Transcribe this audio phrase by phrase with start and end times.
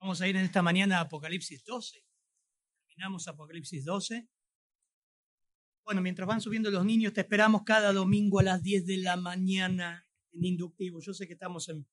[0.00, 2.02] Vamos a ir en esta mañana a Apocalipsis 12.
[2.86, 4.26] Terminamos Apocalipsis 12.
[5.84, 9.18] Bueno, mientras van subiendo los niños, te esperamos cada domingo a las 10 de la
[9.18, 11.00] mañana en inductivo.
[11.00, 11.86] Yo sé que estamos en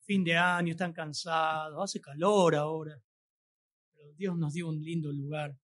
[0.00, 3.02] fin de año, están cansados, hace calor ahora.
[3.94, 5.56] Pero Dios nos dio un lindo lugar.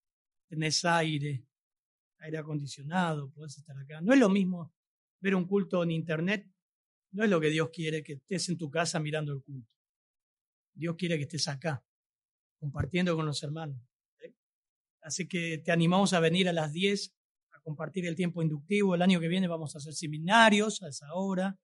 [0.46, 1.44] Tenés aire,
[2.20, 4.00] aire acondicionado, podés estar acá.
[4.00, 4.72] No es lo mismo
[5.20, 6.50] ver un culto en internet,
[7.10, 9.77] no es lo que Dios quiere, que estés en tu casa mirando el culto.
[10.78, 11.84] Dios quiere que estés acá,
[12.60, 13.82] compartiendo con los hermanos.
[15.02, 17.14] Así que te animamos a venir a las 10
[17.52, 18.94] a compartir el tiempo inductivo.
[18.94, 21.58] El año que viene vamos a hacer seminarios a esa hora.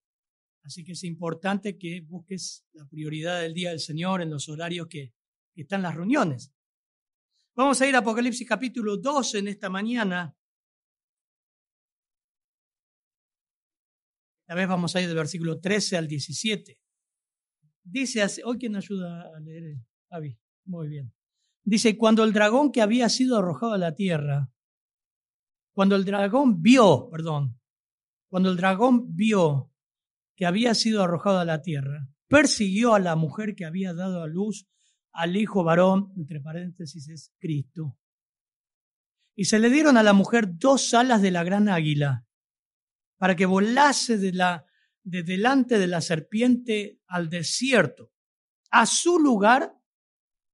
[0.64, 4.88] Así que es importante que busques la prioridad del día del Señor en los horarios
[4.88, 5.12] que,
[5.54, 6.52] están las reuniones.
[7.54, 10.36] Vamos a ir a Apocalipsis capítulo 12 en esta mañana.
[14.40, 16.80] Esta vez vamos a ir del versículo 13 al 17.
[17.84, 19.76] Dice hoy quién ayuda a leer,
[20.08, 21.12] Javi, muy bien.
[21.62, 24.50] Dice, cuando el dragón que había sido arrojado a la tierra,
[25.72, 27.60] cuando el dragón vio, perdón,
[28.28, 29.70] cuando el dragón vio
[30.34, 34.26] que había sido arrojado a la tierra, persiguió a la mujer que había dado a
[34.26, 34.66] luz
[35.12, 37.96] al hijo varón, entre paréntesis es Cristo.
[39.36, 42.26] Y se le dieron a la mujer dos alas de la gran águila
[43.16, 44.66] para que volase de la
[45.04, 48.10] de delante de la serpiente al desierto,
[48.70, 49.78] a su lugar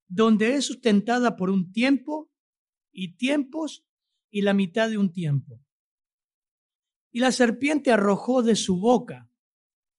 [0.08, 2.30] donde es sustentada por un tiempo
[2.92, 3.86] y tiempos
[4.28, 5.64] y la mitad de un tiempo.
[7.12, 9.30] Y la serpiente arrojó de su boca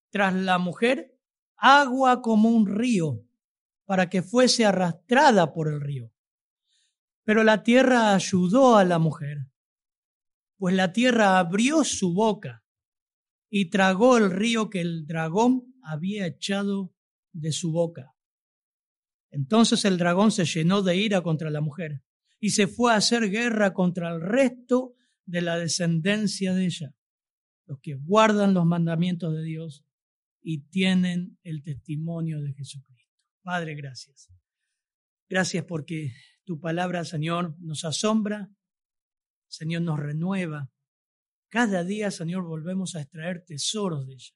[0.10, 1.18] tras la mujer
[1.56, 3.26] agua como un río
[3.86, 6.14] para que fuese arrastrada por el río.
[7.24, 9.48] Pero la tierra ayudó a la mujer,
[10.58, 12.61] pues la tierra abrió su boca
[13.54, 16.96] y tragó el río que el dragón había echado
[17.34, 18.16] de su boca.
[19.30, 22.02] Entonces el dragón se llenó de ira contra la mujer
[22.40, 24.96] y se fue a hacer guerra contra el resto
[25.26, 26.96] de la descendencia de ella,
[27.66, 29.86] los que guardan los mandamientos de Dios
[30.42, 33.14] y tienen el testimonio de Jesucristo.
[33.44, 34.30] Padre, gracias.
[35.30, 36.14] Gracias porque
[36.46, 38.50] tu palabra, Señor, nos asombra,
[39.48, 40.72] Señor, nos renueva,
[41.52, 44.34] cada día, Señor, volvemos a extraer tesoros de ella.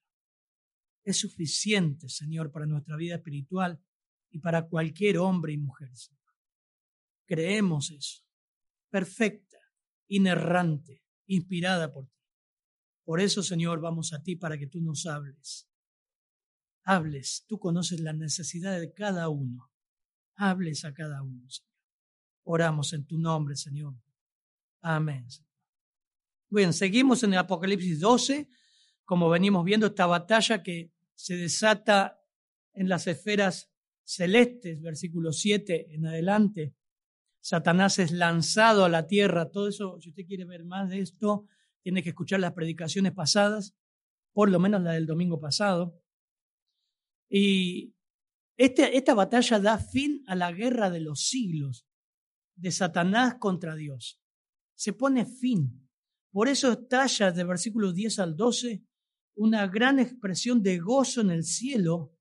[1.05, 3.81] Es suficiente, Señor, para nuestra vida espiritual
[4.31, 5.91] y para cualquier hombre y mujer.
[7.25, 8.21] Creemos eso.
[8.89, 9.57] Perfecta,
[10.09, 12.19] inerrante, inspirada por ti.
[13.05, 15.69] Por eso, Señor, vamos a ti para que tú nos hables.
[16.83, 19.71] Hables, tú conoces la necesidad de cada uno.
[20.35, 21.71] Hables a cada uno, Señor.
[22.43, 23.95] Oramos en tu nombre, Señor.
[24.81, 25.25] Amén.
[26.55, 28.47] Bien, seguimos en el Apocalipsis 12,
[29.03, 32.21] como venimos viendo esta batalla que se desata
[32.71, 33.73] en las esferas
[34.05, 36.73] celestes, versículo 7 en adelante.
[37.41, 39.51] Satanás es lanzado a la tierra.
[39.51, 41.45] Todo eso, si usted quiere ver más de esto,
[41.81, 43.75] tiene que escuchar las predicaciones pasadas,
[44.31, 46.01] por lo menos la del domingo pasado.
[47.29, 47.93] Y
[48.55, 51.85] este, esta batalla da fin a la guerra de los siglos
[52.55, 54.21] de Satanás contra Dios.
[54.73, 55.84] Se pone fin.
[56.35, 58.83] Por eso estalla de versículos 10 al 12
[59.35, 62.13] una gran expresión de gozo en el cielo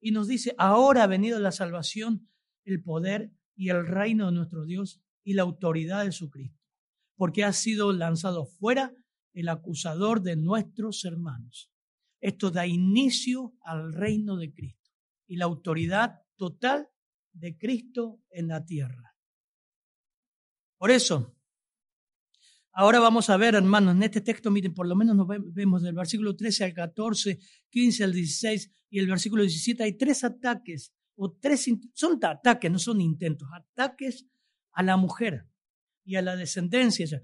[0.00, 2.28] y nos dice, ahora ha venido la salvación,
[2.64, 6.66] el poder y el reino de nuestro Dios y la autoridad de su Cristo,
[7.14, 8.92] porque ha sido lanzado fuera
[9.34, 11.70] el acusador de nuestros hermanos.
[12.20, 14.90] Esto da inicio al reino de Cristo
[15.28, 16.88] y la autoridad total
[17.32, 19.14] de Cristo en la tierra.
[20.76, 21.36] Por eso,
[22.74, 25.94] Ahora vamos a ver, hermanos, en este texto, miren, por lo menos nos vemos del
[25.94, 27.38] versículo 13 al 14,
[27.68, 32.78] 15 al 16 y el versículo 17, hay tres ataques, o tres, son ataques, no
[32.78, 34.26] son intentos, ataques
[34.72, 35.46] a la mujer
[36.02, 37.22] y a la descendencia.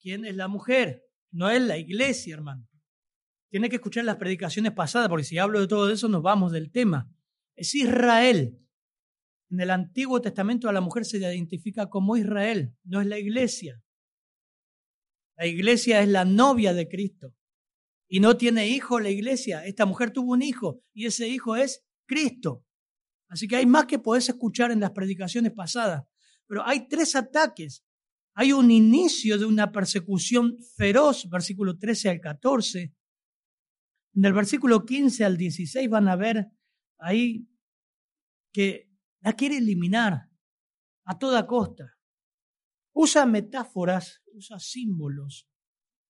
[0.00, 1.04] ¿Quién es la mujer?
[1.30, 2.66] No es la iglesia, hermano.
[3.50, 6.70] Tiene que escuchar las predicaciones pasadas, porque si hablo de todo eso nos vamos del
[6.70, 7.10] tema.
[7.56, 8.58] Es Israel.
[9.50, 13.18] En el Antiguo Testamento a la mujer se le identifica como Israel, no es la
[13.18, 13.82] iglesia.
[15.38, 17.34] La iglesia es la novia de Cristo.
[18.10, 19.64] Y no tiene hijo la iglesia.
[19.64, 22.64] Esta mujer tuvo un hijo y ese hijo es Cristo.
[23.28, 26.04] Así que hay más que podés escuchar en las predicaciones pasadas.
[26.46, 27.84] Pero hay tres ataques.
[28.34, 32.94] Hay un inicio de una persecución feroz, versículo 13 al 14.
[34.14, 36.46] En el versículo 15 al 16 van a ver
[36.98, 37.46] ahí
[38.52, 38.90] que
[39.20, 40.28] la quiere eliminar
[41.04, 41.94] a toda costa.
[42.92, 45.48] Usa metáforas, usa símbolos,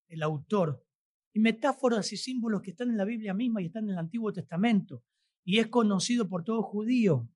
[0.08, 0.84] el autor,
[1.32, 4.32] y metáforas y símbolos que están en la Biblia misma y están en el Antiguo
[4.32, 5.04] Testamento
[5.44, 7.28] y es conocido por todo judío.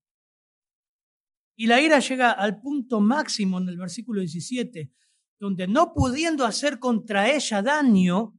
[1.56, 4.93] Y la ira llega al punto máximo en el versículo 17,
[5.39, 8.39] donde no pudiendo hacer contra ella daño,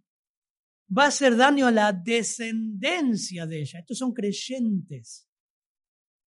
[0.96, 3.80] va a hacer daño a la descendencia de ella.
[3.80, 5.28] Estos son creyentes,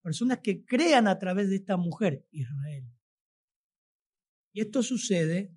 [0.01, 2.85] personas que crean a través de esta mujer, Israel.
[4.53, 5.56] Y esto sucede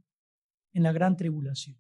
[0.72, 1.78] en la gran tribulación.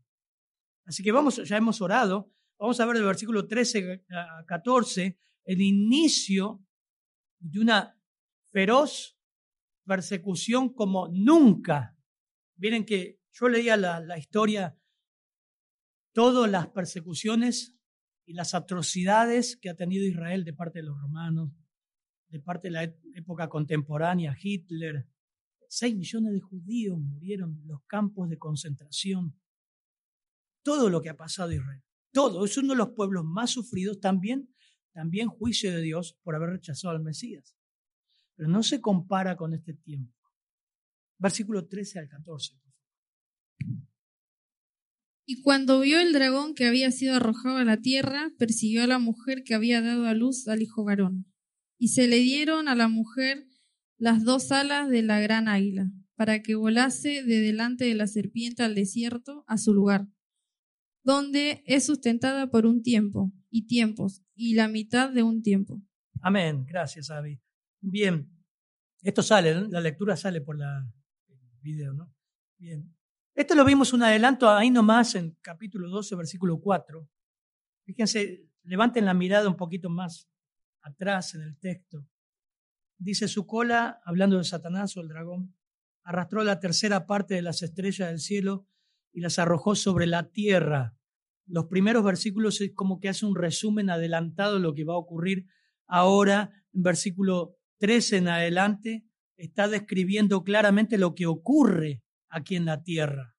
[0.84, 5.60] Así que vamos, ya hemos orado, vamos a ver el versículo 13 a 14 el
[5.60, 6.64] inicio
[7.38, 7.98] de una
[8.52, 9.18] feroz
[9.84, 11.96] persecución como nunca.
[12.56, 14.78] Miren que yo leía la, la historia,
[16.12, 17.76] todas las persecuciones
[18.26, 21.52] y las atrocidades que ha tenido Israel de parte de los romanos,
[22.28, 22.84] de parte de la
[23.14, 25.08] época contemporánea, Hitler.
[25.72, 29.38] Seis millones de judíos murieron en los campos de concentración.
[30.62, 31.82] Todo lo que ha pasado en Israel,
[32.12, 34.50] todo, es uno de los pueblos más sufridos también
[34.92, 37.56] también juicio de Dios por haber rechazado al Mesías.
[38.36, 40.14] Pero no se compara con este tiempo.
[41.18, 42.54] Versículo 13 al 14.
[45.26, 48.98] Y cuando vio el dragón que había sido arrojado a la tierra, persiguió a la
[48.98, 51.32] mujer que había dado a luz al hijo varón.
[51.78, 53.46] Y se le dieron a la mujer
[54.00, 58.62] las dos alas de la gran águila, para que volase de delante de la serpiente
[58.62, 60.08] al desierto, a su lugar,
[61.04, 65.82] donde es sustentada por un tiempo y tiempos, y la mitad de un tiempo.
[66.22, 66.64] Amén.
[66.66, 67.38] Gracias, Avi.
[67.80, 68.26] Bien.
[69.02, 70.90] Esto sale, la lectura sale por la,
[71.28, 72.10] el video, ¿no?
[72.58, 72.94] Bien.
[73.34, 77.06] Esto lo vimos un adelanto ahí nomás en capítulo 12, versículo 4.
[77.84, 80.26] Fíjense, levanten la mirada un poquito más
[80.80, 82.06] atrás en el texto.
[83.00, 85.56] Dice su cola, hablando de Satanás o el dragón,
[86.04, 88.68] arrastró la tercera parte de las estrellas del cielo
[89.12, 90.94] y las arrojó sobre la tierra
[91.50, 94.98] los primeros versículos es como que hace un resumen adelantado de lo que va a
[94.98, 95.46] ocurrir
[95.86, 96.52] ahora.
[96.72, 99.04] En versículo 13 en adelante
[99.36, 103.34] está describiendo claramente lo que ocurre aquí en la tierra.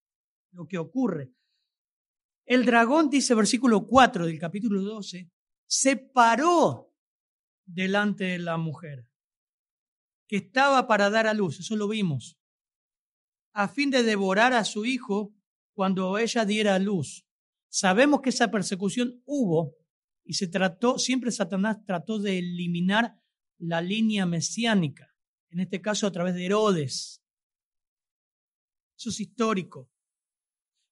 [0.51, 1.31] Lo que ocurre.
[2.45, 5.31] El dragón, dice versículo 4 del capítulo 12,
[5.65, 6.93] se paró
[7.65, 9.07] delante de la mujer,
[10.31, 12.39] que estaba para dar a luz, eso lo vimos,
[13.53, 15.35] a fin de devorar a su hijo
[15.73, 17.27] cuando ella diera a luz.
[17.67, 19.75] Sabemos que esa persecución hubo
[20.23, 23.21] y se trató, siempre Satanás trató de eliminar
[23.57, 25.13] la línea mesiánica,
[25.49, 27.21] en este caso a través de Herodes.
[28.97, 29.91] Eso es histórico.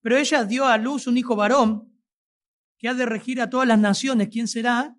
[0.01, 2.03] Pero ella dio a luz un hijo varón
[2.77, 4.27] que ha de regir a todas las naciones.
[4.27, 4.97] ¿Quién será?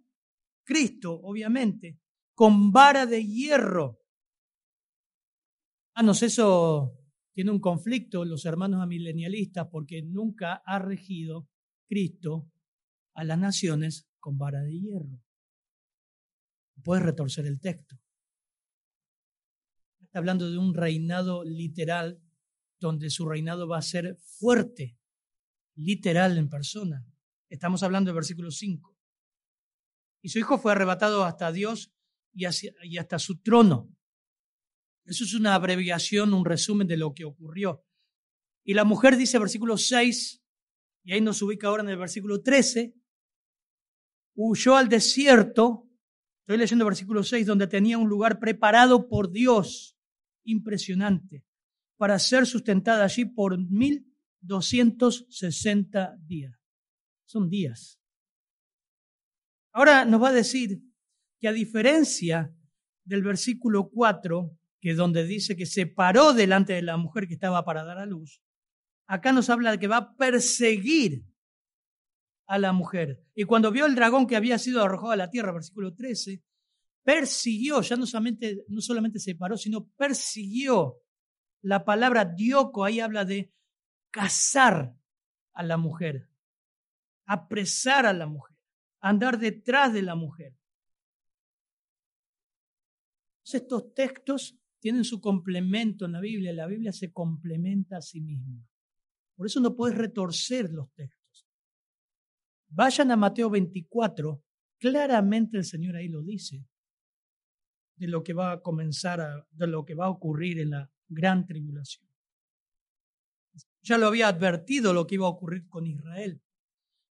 [0.65, 1.99] Cristo, obviamente,
[2.35, 4.00] con vara de hierro.
[6.01, 6.99] Ah, no sé, eso
[7.35, 11.47] tiene un conflicto los hermanos amilenialistas porque nunca ha regido
[11.87, 12.51] Cristo
[13.13, 15.23] a las naciones con vara de hierro.
[16.83, 18.01] Puedes retorcer el texto.
[20.01, 22.19] Está hablando de un reinado literal
[22.79, 24.97] donde su reinado va a ser fuerte,
[25.75, 27.05] literal en persona.
[27.51, 28.97] Estamos hablando del versículo 5.
[30.23, 31.93] Y su hijo fue arrebatado hasta Dios
[32.33, 32.47] y,
[32.85, 33.95] y hasta su trono.
[35.05, 37.85] Eso es una abreviación, un resumen de lo que ocurrió.
[38.65, 40.43] Y la mujer dice, versículo 6,
[41.05, 42.95] y ahí nos ubica ahora en el versículo 13,
[44.35, 45.89] huyó al desierto,
[46.41, 49.99] estoy leyendo versículo 6, donde tenía un lugar preparado por Dios,
[50.45, 51.45] impresionante,
[51.97, 56.55] para ser sustentada allí por 1260 días.
[57.27, 57.99] Son días.
[59.73, 60.83] Ahora nos va a decir
[61.39, 62.53] que a diferencia
[63.05, 67.65] del versículo 4, que donde dice que se paró delante de la mujer que estaba
[67.65, 68.43] para dar a luz,
[69.07, 71.25] acá nos habla de que va a perseguir
[72.47, 73.23] a la mujer.
[73.35, 76.43] Y cuando vio el dragón que había sido arrojado a la tierra, versículo 13,
[77.05, 80.97] persiguió, ya no solamente, no solamente se paró, sino persiguió.
[81.63, 83.53] La palabra dioco ahí habla de
[84.11, 84.97] cazar
[85.53, 86.29] a la mujer,
[87.27, 88.57] apresar a la mujer,
[89.01, 90.57] andar detrás de la mujer.
[93.45, 96.53] Estos textos tienen su complemento en la Biblia.
[96.53, 98.67] La Biblia se complementa a sí misma.
[99.37, 101.47] Por eso no puedes retorcer los textos.
[102.69, 104.43] Vayan a Mateo 24,
[104.79, 106.67] claramente el Señor ahí lo dice.
[107.97, 110.91] de lo que va a comenzar, a, de lo que va a ocurrir en la
[111.07, 112.09] gran tribulación.
[113.83, 116.41] Ya lo había advertido lo que iba a ocurrir con Israel.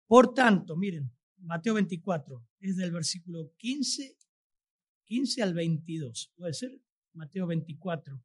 [0.06, 4.16] Por tanto, miren, Mateo 24, es del versículo 15,
[5.04, 6.32] 15 al 22.
[6.36, 6.80] ¿Puede ser?
[7.18, 8.22] Mateo 24,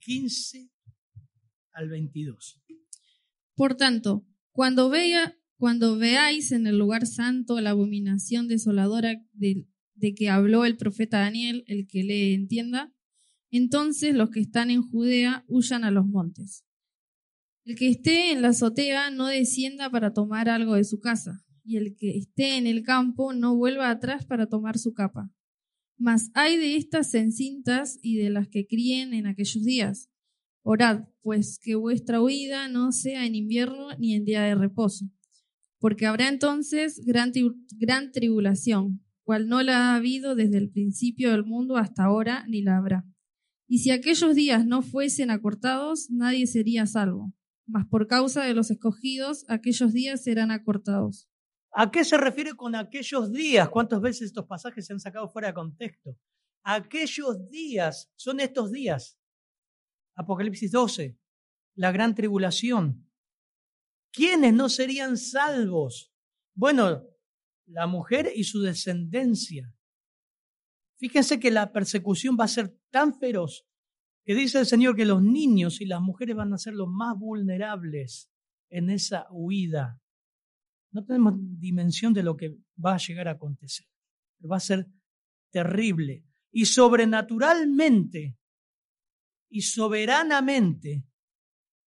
[0.00, 0.70] 15
[1.72, 2.62] al 22.
[3.54, 10.14] Por tanto, cuando, vea, cuando veáis en el lugar santo la abominación desoladora de, de
[10.14, 12.90] que habló el profeta Daniel, el que le entienda,
[13.50, 16.64] entonces los que están en Judea huyan a los montes.
[17.64, 21.76] El que esté en la azotea no descienda para tomar algo de su casa, y
[21.76, 25.30] el que esté en el campo no vuelva atrás para tomar su capa.
[26.02, 30.10] Mas hay de estas encintas y de las que críen en aquellos días.
[30.64, 35.08] Orad, pues, que vuestra huida no sea en invierno ni en día de reposo,
[35.78, 37.30] porque habrá entonces gran,
[37.78, 42.62] gran tribulación, cual no la ha habido desde el principio del mundo hasta ahora, ni
[42.62, 43.06] la habrá.
[43.68, 47.32] Y si aquellos días no fuesen acortados, nadie sería salvo
[47.66, 51.28] mas por causa de los escogidos, aquellos días serán acortados.
[51.74, 53.68] ¿A qué se refiere con aquellos días?
[53.70, 56.18] ¿Cuántas veces estos pasajes se han sacado fuera de contexto?
[56.62, 59.18] Aquellos días son estos días.
[60.14, 61.18] Apocalipsis 12,
[61.76, 63.08] la gran tribulación.
[64.12, 66.12] ¿Quiénes no serían salvos?
[66.54, 67.08] Bueno,
[67.66, 69.74] la mujer y su descendencia.
[70.98, 73.66] Fíjense que la persecución va a ser tan feroz
[74.24, 77.18] que dice el Señor que los niños y las mujeres van a ser los más
[77.18, 78.30] vulnerables
[78.68, 80.01] en esa huida.
[80.92, 83.86] No tenemos dimensión de lo que va a llegar a acontecer.
[84.50, 84.86] va a ser
[85.50, 86.24] terrible.
[86.50, 88.36] Y sobrenaturalmente
[89.48, 91.04] y soberanamente,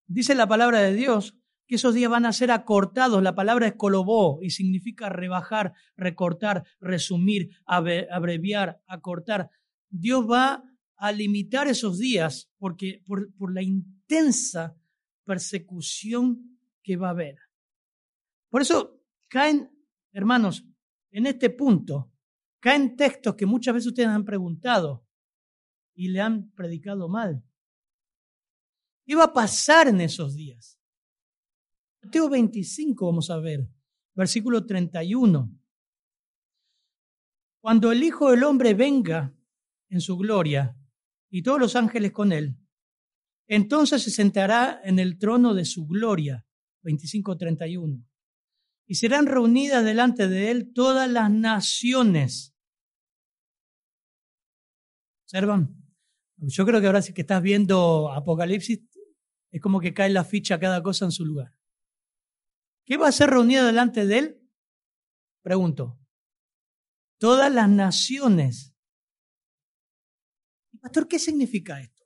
[0.07, 1.35] dice la palabra de Dios,
[1.67, 3.21] que esos días van a ser acortados.
[3.23, 9.49] La palabra es colobó y significa rebajar, recortar, resumir, abreviar, acortar.
[9.89, 10.63] Dios va
[10.97, 14.75] a limitar esos días porque, por, por la intensa
[15.25, 17.37] persecución que va a haber.
[18.49, 18.94] Por eso
[19.27, 19.71] caen,
[20.11, 20.65] hermanos,
[21.11, 22.11] en este punto,
[22.59, 25.05] caen textos que muchas veces ustedes han preguntado
[25.93, 27.43] y le han predicado mal.
[29.05, 30.79] ¿Qué va a pasar en esos días?
[32.03, 33.67] Mateo 25, vamos a ver,
[34.13, 35.51] versículo 31.
[37.61, 39.35] Cuando el Hijo del Hombre venga
[39.89, 40.77] en su gloria
[41.29, 42.57] y todos los ángeles con él.
[43.47, 46.45] Entonces se sentará en el trono de su gloria,
[46.83, 48.03] 25:31.
[48.87, 52.55] Y serán reunidas delante de él todas las naciones.
[55.23, 55.75] ¿Observan?
[56.37, 58.81] Yo creo que ahora sí que estás viendo Apocalipsis,
[59.51, 61.57] es como que cae la ficha cada cosa en su lugar.
[62.85, 64.49] ¿Qué va a ser reunida delante de él?
[65.41, 65.99] Pregunto.
[67.17, 68.75] Todas las naciones
[70.85, 72.03] Pastor, ¿qué significa esto?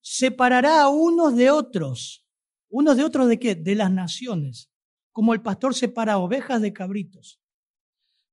[0.00, 2.26] Separará a unos de otros.
[2.70, 3.54] ¿Unos de otros de qué?
[3.54, 4.71] De las naciones.
[5.12, 7.40] Como el pastor separa ovejas de cabritos.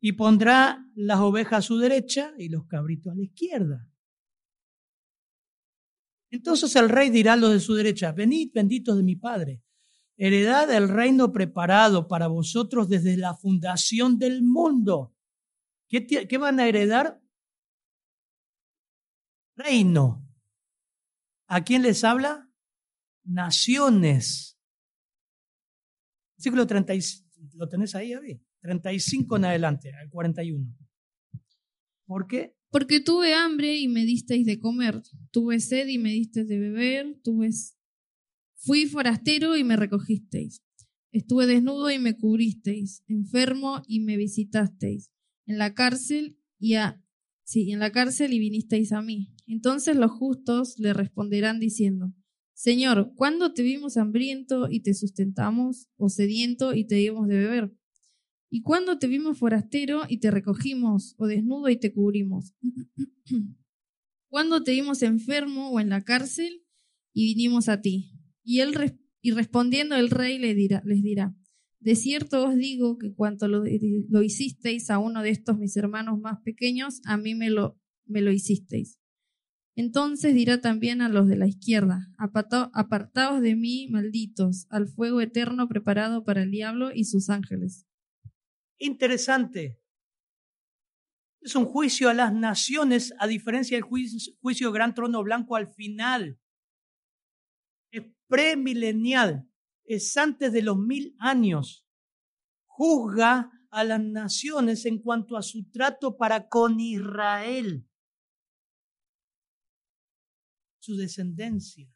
[0.02, 3.90] Y pondrá las ovejas a su derecha y los cabritos a la izquierda.
[6.32, 9.64] Entonces el rey dirá a los de su derecha, venid benditos de mi Padre,
[10.16, 15.16] heredad el reino preparado para vosotros desde la fundación del mundo.
[15.88, 17.20] ¿Qué, van a heredar?
[19.56, 20.26] reino.
[21.48, 22.50] ¿A quién les habla?
[23.24, 24.59] Naciones.
[26.40, 26.94] Versículo 30,
[27.56, 28.42] ¿lo tenés ahí, Avi?
[28.62, 30.74] 35 en adelante, al 41.
[32.06, 32.56] ¿Por qué?
[32.70, 37.20] Porque tuve hambre y me disteis de comer, tuve sed y me disteis de beber,
[37.26, 37.50] tuve...
[38.56, 40.64] fui forastero y me recogisteis,
[41.12, 45.12] estuve desnudo y me cubristeis, enfermo y me visitasteis,
[45.46, 47.04] en la cárcel y a
[47.44, 49.34] Sí, en la cárcel y vinisteis a mí.
[49.48, 52.14] Entonces los justos le responderán diciendo,
[52.60, 57.74] Señor, ¿cuándo te vimos hambriento y te sustentamos, o sediento y te dimos de beber?
[58.50, 62.54] ¿Y cuándo te vimos forastero y te recogimos, o desnudo y te cubrimos?
[64.28, 66.66] ¿Cuándo te vimos enfermo o en la cárcel
[67.14, 68.12] y vinimos a ti?
[68.44, 68.74] Y él
[69.22, 71.34] y respondiendo el rey les dirá, les dirá,
[71.80, 73.64] de cierto os digo que cuanto lo,
[74.22, 78.34] hicisteis a uno de estos mis hermanos más pequeños, a mí me lo, me lo
[78.34, 78.99] hicisteis.
[79.76, 85.68] Entonces dirá también a los de la izquierda, apartaos de mí, malditos, al fuego eterno
[85.68, 87.86] preparado para el diablo y sus ángeles.
[88.78, 89.80] Interesante.
[91.42, 95.68] Es un juicio a las naciones, a diferencia del juicio, juicio gran trono blanco al
[95.74, 96.38] final.
[97.92, 99.50] Es premilenial
[99.90, 101.84] es antes de los mil años.
[102.68, 107.89] Juzga a las naciones en cuanto a su trato para con Israel.
[110.90, 111.88] Su descendencia.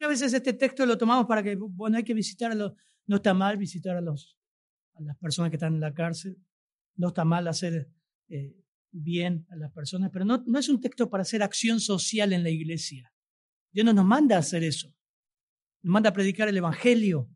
[0.00, 2.72] a veces este texto lo tomamos para que, bueno, hay que visitar a los,
[3.06, 4.38] no está mal visitar a, los,
[4.94, 6.38] a las personas que están en la cárcel,
[6.94, 7.90] no está mal hacer
[8.28, 8.56] eh,
[8.92, 12.44] bien a las personas, pero no, no es un texto para hacer acción social en
[12.44, 13.12] la iglesia.
[13.72, 14.94] Dios no nos manda a hacer eso.
[15.82, 17.28] Nos manda a predicar el Evangelio.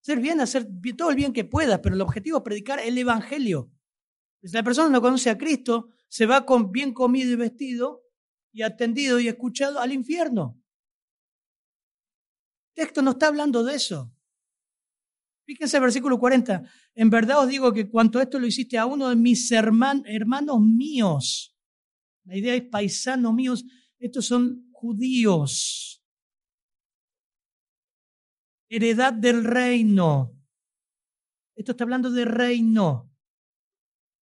[0.00, 3.70] Hacer bien, hacer todo el bien que pueda, pero el objetivo es predicar el Evangelio.
[4.42, 8.01] Si la persona no conoce a Cristo, se va con bien comido y vestido
[8.52, 10.60] y atendido y escuchado al infierno.
[12.74, 14.14] El texto no está hablando de eso.
[15.44, 16.62] Fíjense el versículo 40.
[16.94, 21.56] En verdad os digo que cuanto esto lo hiciste a uno de mis hermanos míos,
[22.24, 23.64] la idea es paisanos míos,
[23.98, 26.04] estos son judíos,
[28.68, 30.38] heredad del reino.
[31.54, 33.12] Esto está hablando de reino,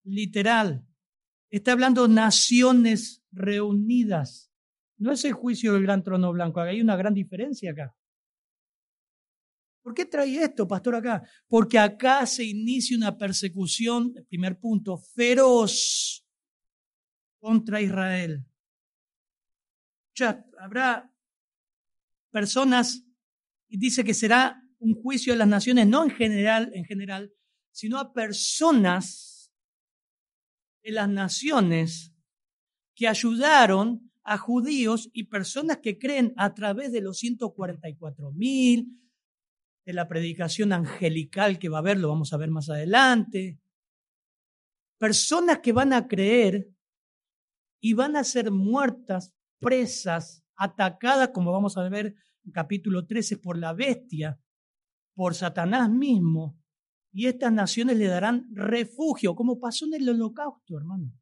[0.04, 0.89] literal.
[1.50, 4.52] Está hablando naciones reunidas.
[4.98, 7.96] No es el juicio del gran trono blanco, hay una gran diferencia acá.
[9.82, 11.22] ¿Por qué trae esto, pastor, acá?
[11.48, 16.24] Porque acá se inicia una persecución, primer punto, feroz
[17.40, 18.44] contra Israel.
[20.14, 21.10] Ya habrá
[22.30, 23.02] personas,
[23.68, 27.32] y dice que será un juicio de las naciones, no en general, en general,
[27.72, 29.39] sino a personas
[30.82, 32.14] de las naciones
[32.94, 39.00] que ayudaron a judíos y personas que creen a través de los 144 mil,
[39.84, 43.58] de la predicación angelical que va a haber, lo vamos a ver más adelante.
[44.98, 46.70] Personas que van a creer
[47.80, 53.56] y van a ser muertas, presas, atacadas, como vamos a ver en capítulo 13, por
[53.56, 54.38] la bestia,
[55.14, 56.59] por Satanás mismo.
[57.12, 61.12] Y estas naciones le darán refugio, como pasó en el holocausto, hermano.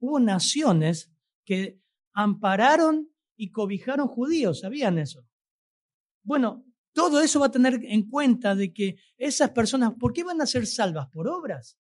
[0.00, 1.12] Hubo naciones
[1.44, 1.80] que
[2.12, 5.26] ampararon y cobijaron judíos, ¿sabían eso?
[6.22, 10.40] Bueno, todo eso va a tener en cuenta de que esas personas, ¿por qué van
[10.40, 11.08] a ser salvas?
[11.10, 11.78] ¿Por obras?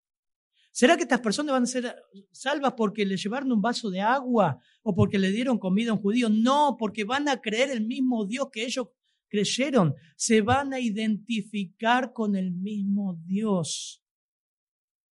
[0.72, 1.96] ¿Será que estas personas van a ser
[2.30, 6.00] salvas porque le llevaron un vaso de agua o porque le dieron comida a un
[6.00, 6.28] judío?
[6.28, 8.86] No, porque van a creer el mismo Dios que ellos
[9.30, 9.94] creyeron.
[10.16, 14.04] Se van a identificar con el mismo Dios.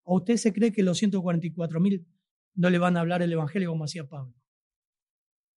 [0.02, 2.06] ¿O usted se cree que los 144 mil
[2.54, 4.34] no le van a hablar el Evangelio como hacía Pablo?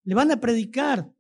[0.04, 1.12] Le van a predicar.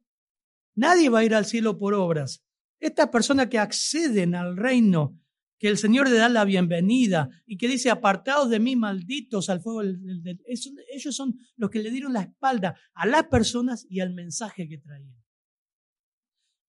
[0.75, 2.45] Nadie va a ir al cielo por obras.
[2.79, 5.19] Estas personas que acceden al reino,
[5.59, 9.61] que el Señor le da la bienvenida y que dice, apartados de mí, malditos al
[9.61, 14.67] fuego, ellos son los que le dieron la espalda a las personas y al mensaje
[14.67, 15.20] que traían.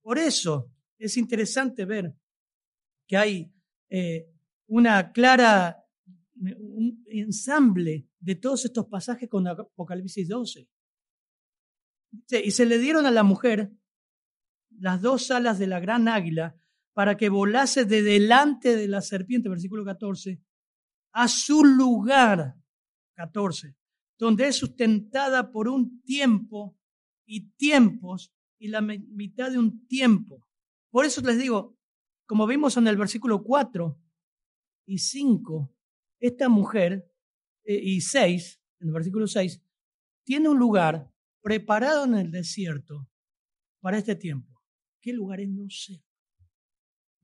[0.03, 2.15] Por eso es interesante ver
[3.07, 3.55] que hay
[3.89, 4.29] eh,
[4.67, 5.79] una clara,
[7.07, 10.69] ensamble de todos estos pasajes con Apocalipsis 12.
[12.45, 13.73] Y se le dieron a la mujer
[14.71, 16.57] las dos alas de la gran águila
[16.93, 20.43] para que volase de delante de la serpiente, versículo 14,
[21.13, 22.57] a su lugar,
[23.15, 23.77] 14,
[24.19, 26.77] donde es sustentada por un tiempo
[27.27, 28.33] y tiempos
[28.63, 30.47] y la mitad de un tiempo.
[30.89, 31.77] Por eso les digo,
[32.27, 34.01] como vimos en el versículo 4
[34.87, 35.75] y 5,
[36.21, 37.13] esta mujer,
[37.65, 39.61] eh, y 6, en el versículo 6,
[40.25, 43.09] tiene un lugar preparado en el desierto
[43.81, 44.63] para este tiempo.
[45.01, 45.49] ¿Qué lugares?
[45.49, 46.01] No sé.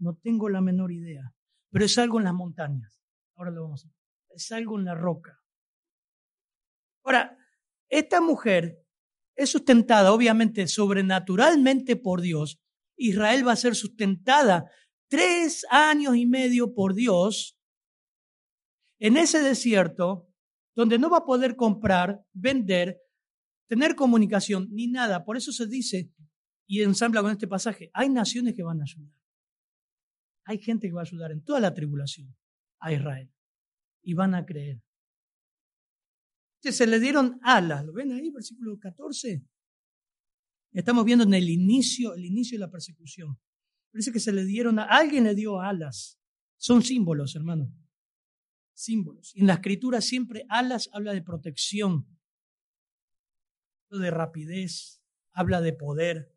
[0.00, 1.32] No tengo la menor idea.
[1.70, 3.00] Pero es algo en las montañas.
[3.36, 3.96] Ahora lo vamos a ver.
[4.30, 5.40] Es algo en la roca.
[7.04, 7.38] Ahora,
[7.88, 8.84] esta mujer
[9.38, 12.60] es sustentada, obviamente, sobrenaturalmente por Dios.
[12.96, 14.68] Israel va a ser sustentada
[15.06, 17.56] tres años y medio por Dios
[18.98, 20.28] en ese desierto
[20.74, 23.00] donde no va a poder comprar, vender,
[23.68, 25.24] tener comunicación ni nada.
[25.24, 26.12] Por eso se dice
[26.66, 27.90] y ensambla con este pasaje.
[27.94, 29.14] Hay naciones que van a ayudar.
[30.46, 32.36] Hay gente que va a ayudar en toda la tribulación
[32.80, 33.32] a Israel.
[34.02, 34.82] Y van a creer.
[36.60, 37.84] Se le dieron alas.
[37.84, 39.44] ¿Lo ven ahí, versículo 14?
[40.72, 43.38] Estamos viendo en el inicio, el inicio de la persecución.
[43.90, 46.18] Parece que se le dieron, a, alguien le dio alas.
[46.56, 47.72] Son símbolos, hermano.
[48.74, 49.32] Símbolos.
[49.34, 52.06] En la escritura siempre alas habla de protección,
[53.90, 56.34] de rapidez, habla de poder.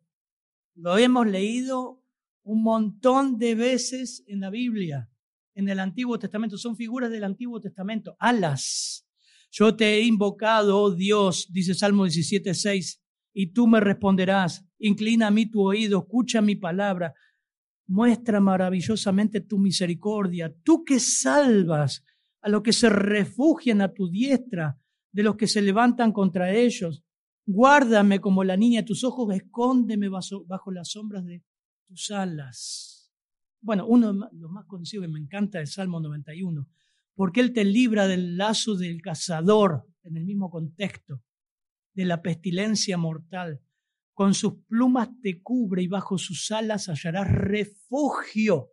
[0.74, 2.02] Lo hemos leído
[2.42, 5.10] un montón de veces en la Biblia,
[5.54, 6.56] en el Antiguo Testamento.
[6.56, 8.16] Son figuras del Antiguo Testamento.
[8.18, 9.06] Alas.
[9.54, 13.02] Yo te he invocado, oh Dios, dice Salmo 17, 6,
[13.34, 14.66] y tú me responderás.
[14.78, 17.12] Inclina a mí tu oído, escucha mi palabra.
[17.86, 20.54] Muestra maravillosamente tu misericordia.
[20.62, 22.02] Tú que salvas
[22.40, 24.78] a los que se refugian a tu diestra,
[25.12, 27.04] de los que se levantan contra ellos.
[27.44, 31.44] Guárdame como la niña de tus ojos, escóndeme bajo, bajo las sombras de
[31.86, 33.12] tus alas.
[33.60, 36.66] Bueno, uno de los más conocidos que me encanta es Salmo 91,
[37.14, 41.22] porque Él te libra del lazo del cazador, en el mismo contexto,
[41.94, 43.60] de la pestilencia mortal.
[44.14, 48.72] Con sus plumas te cubre y bajo sus alas hallarás refugio.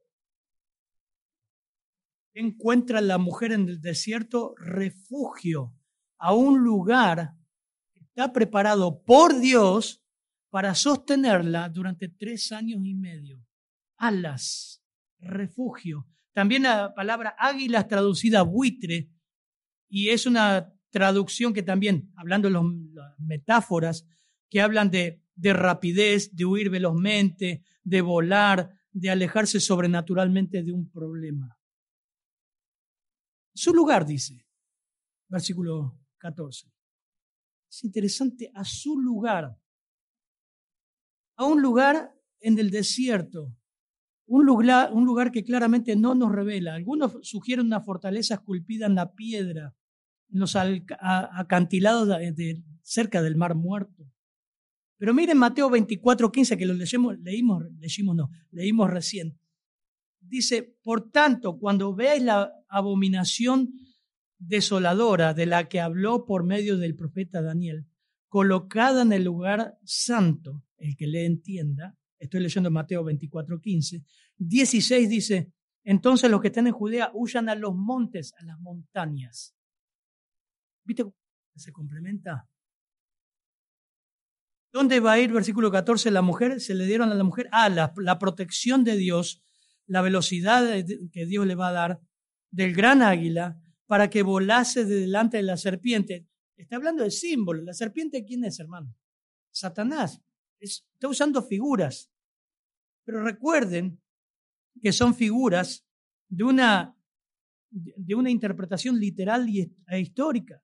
[2.34, 5.76] Encuentra la mujer en el desierto refugio,
[6.18, 7.36] a un lugar
[7.94, 10.04] que está preparado por Dios
[10.50, 13.46] para sostenerla durante tres años y medio.
[13.98, 14.84] Alas,
[15.20, 16.08] refugio.
[16.34, 19.10] También la palabra águila traducida buitre,
[19.90, 24.08] y es una traducción que también, hablando de las metáforas,
[24.50, 30.90] que hablan de, de rapidez, de huir velozmente, de volar, de alejarse sobrenaturalmente de un
[30.90, 31.58] problema.
[33.54, 34.46] Su lugar, dice,
[35.28, 36.72] versículo 14.
[37.70, 39.58] Es interesante, a su lugar,
[41.36, 43.56] a un lugar en el desierto,
[44.30, 46.76] un lugar, un lugar que claramente no nos revela.
[46.76, 49.76] Algunos sugieren una fortaleza esculpida en la piedra,
[50.32, 52.08] en los acantilados
[52.84, 54.06] cerca del mar muerto.
[54.98, 59.40] Pero miren Mateo 24, 15, que lo leímos, leímos, leímos, no, leímos recién.
[60.20, 63.74] Dice, por tanto, cuando veáis la abominación
[64.38, 67.88] desoladora de la que habló por medio del profeta Daniel,
[68.28, 74.04] colocada en el lugar santo, el que le entienda, estoy leyendo Mateo 24, 15,
[74.38, 75.54] 16 dice,
[75.84, 79.56] entonces los que están en Judea huyan a los montes, a las montañas.
[80.84, 81.16] ¿Viste cómo
[81.56, 82.48] se complementa?
[84.72, 86.62] ¿Dónde va a ir, versículo 14, la mujer?
[86.62, 89.44] Se le dieron a la mujer, ah, la, la protección de Dios,
[89.88, 90.64] la velocidad
[91.12, 92.02] que Dios le va a dar
[92.52, 96.28] del gran águila para que volase de delante de la serpiente.
[96.56, 97.64] Está hablando de símbolo.
[97.64, 98.96] ¿La serpiente quién es, hermano?
[99.52, 100.22] Satanás.
[100.60, 102.12] Está usando figuras.
[103.06, 104.02] Pero recuerden
[104.82, 105.86] que son figuras
[106.28, 106.96] de una,
[107.70, 110.64] de una interpretación literal e histórica.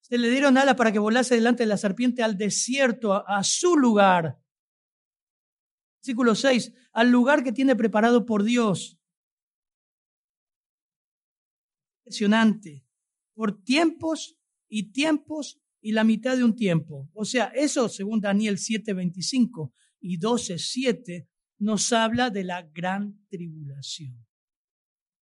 [0.00, 3.76] Se le dieron alas para que volase delante de la serpiente al desierto, a, su
[3.76, 4.40] lugar.
[6.00, 8.98] Versículo 6, al lugar que tiene preparado por Dios.
[12.00, 12.86] Impresionante.
[13.34, 17.08] Por tiempos y tiempos y la mitad de un tiempo.
[17.12, 24.24] O sea, eso según Daniel 7:25 y 12:7 nos habla de la gran tribulación.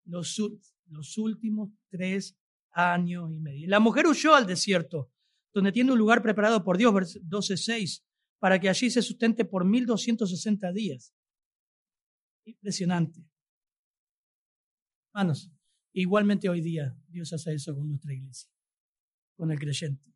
[0.05, 0.37] Los,
[1.17, 2.37] últimos tres
[2.71, 3.67] años y medio.
[3.67, 5.11] La mujer huyó al desierto,
[5.53, 8.03] donde tiene un lugar preparado por Dios, 12.6,
[8.39, 11.13] para que allí se sustente por 1260 días.
[12.45, 13.25] Impresionante.
[15.13, 15.51] Hermanos,
[15.93, 18.49] igualmente hoy día Dios hace eso con nuestra iglesia,
[19.37, 20.12] con el creyente.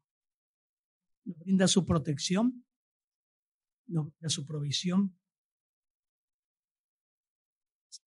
[1.27, 2.65] Nos brinda su protección,
[3.85, 5.19] nos brinda su provisión.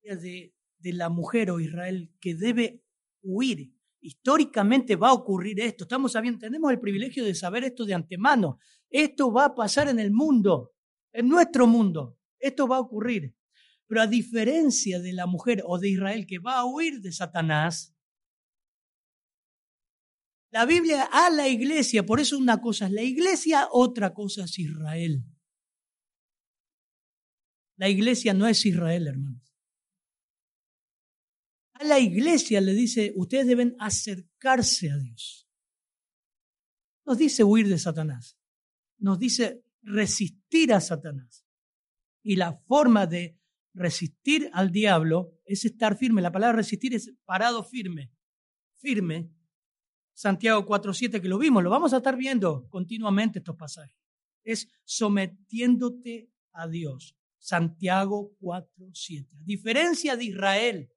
[0.02, 2.82] De, de la mujer o Israel que debe
[3.20, 5.84] huir históricamente va a ocurrir esto.
[5.84, 8.58] Estamos sabiendo, tenemos el privilegio de saber esto de antemano.
[8.88, 10.72] Esto va a pasar en el mundo,
[11.12, 12.18] en nuestro mundo.
[12.38, 13.36] Esto va a ocurrir.
[13.86, 17.94] Pero a diferencia de la mujer o de Israel que va a huir de Satanás,
[20.50, 24.58] la Biblia a la iglesia, por eso una cosa es la iglesia, otra cosa es
[24.58, 25.24] Israel.
[27.76, 29.56] La iglesia no es Israel, hermanos.
[31.74, 35.48] A la iglesia le dice, ustedes deben acercarse a Dios.
[37.06, 38.36] Nos dice huir de Satanás.
[38.98, 41.46] Nos dice resistir a Satanás.
[42.22, 43.40] Y la forma de
[43.72, 46.20] resistir al diablo es estar firme.
[46.20, 48.12] La palabra resistir es parado firme.
[48.76, 49.32] Firme.
[50.20, 53.96] Santiago 4.7 que lo vimos, lo vamos a estar viendo continuamente estos pasajes.
[54.44, 57.16] Es sometiéndote a Dios.
[57.38, 59.28] Santiago 4.7.
[59.40, 60.92] A diferencia de Israel,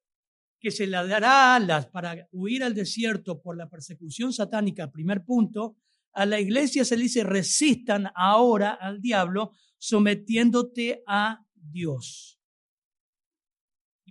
[0.60, 5.78] que se le dará alas para huir al desierto por la persecución satánica, primer punto,
[6.12, 12.42] a la iglesia se le dice resistan ahora al diablo sometiéndote a Dios.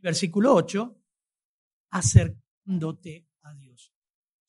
[0.00, 0.98] versículo 8,
[1.90, 3.26] acercándote.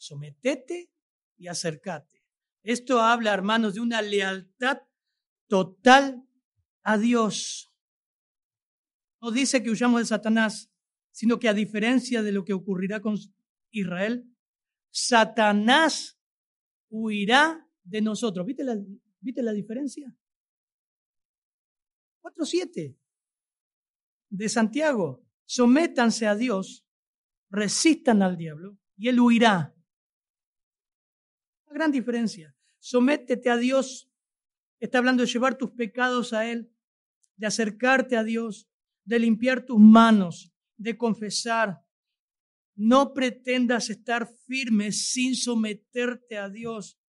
[0.03, 0.91] Sometete
[1.37, 2.25] y acércate.
[2.61, 4.79] Esto habla, hermanos, de una lealtad
[5.47, 6.27] total
[6.83, 7.73] a Dios.
[9.21, 10.69] No dice que huyamos de Satanás,
[11.11, 13.15] sino que a diferencia de lo que ocurrirá con
[13.71, 14.29] Israel,
[14.91, 16.19] Satanás
[16.89, 18.45] huirá de nosotros.
[18.45, 18.77] ¿Viste la,
[19.21, 20.13] ¿viste la diferencia?
[22.21, 22.97] 4.7
[24.29, 25.25] de Santiago.
[25.45, 26.85] Sométanse a Dios,
[27.49, 29.73] resistan al diablo y él huirá.
[31.73, 32.55] Gran diferencia.
[32.77, 34.07] Sométete a Dios.
[34.79, 36.71] Está hablando de llevar tus pecados a Él,
[37.36, 38.69] de acercarte a Dios,
[39.05, 41.83] de limpiar tus manos, de confesar.
[42.75, 46.99] No pretendas estar firme sin someterte a Dios.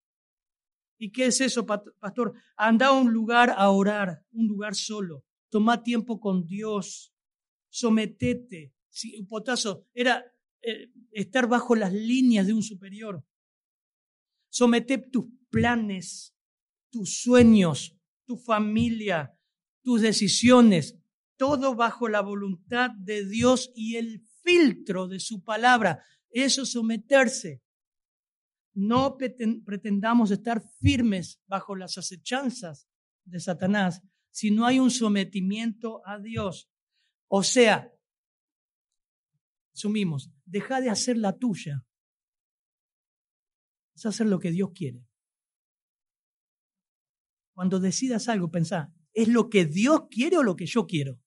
[0.97, 2.33] ¿Y qué es eso, pastor?
[2.57, 5.27] Anda a un lugar a orar, un lugar solo.
[5.51, 7.13] Toma tiempo con Dios.
[7.69, 8.73] Sometete.
[8.89, 10.25] Si, potazo, era
[10.63, 13.23] eh, estar bajo las líneas de un superior.
[14.55, 16.33] Somete tus planes,
[16.89, 19.37] tus sueños, tu familia,
[19.83, 20.97] tus decisiones,
[21.37, 26.05] todo bajo la voluntad de Dios y el filtro de su palabra.
[26.31, 27.65] Eso es someterse.
[28.75, 32.89] No pretendamos estar firmes bajo las acechanzas
[33.25, 36.71] de Satanás si no hay un sometimiento a Dios.
[37.27, 37.93] O sea,
[39.73, 41.85] sumimos, deja de hacer la tuya.
[43.95, 45.07] Es hacer lo que Dios quiere.
[47.55, 51.21] Cuando decidas algo, pensá, ¿es lo que Dios quiere o lo que yo quiero?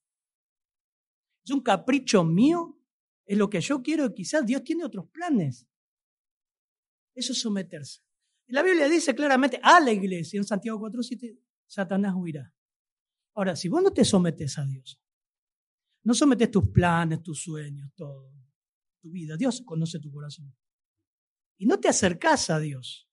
[1.45, 2.77] ¿Es un capricho mío?
[3.25, 4.13] ¿Es lo que yo quiero?
[4.13, 5.65] Quizás Dios tiene otros planes.
[7.15, 8.01] Eso es someterse.
[8.47, 12.53] la Biblia dice claramente a la iglesia, en Santiago 4.7, Satanás huirá.
[13.33, 14.99] Ahora, si vos no te sometes a Dios,
[16.03, 18.31] no sometes tus planes, tus sueños, todo,
[19.01, 20.55] tu vida, Dios conoce tu corazón.
[21.57, 23.09] Y no te acercas a Dios.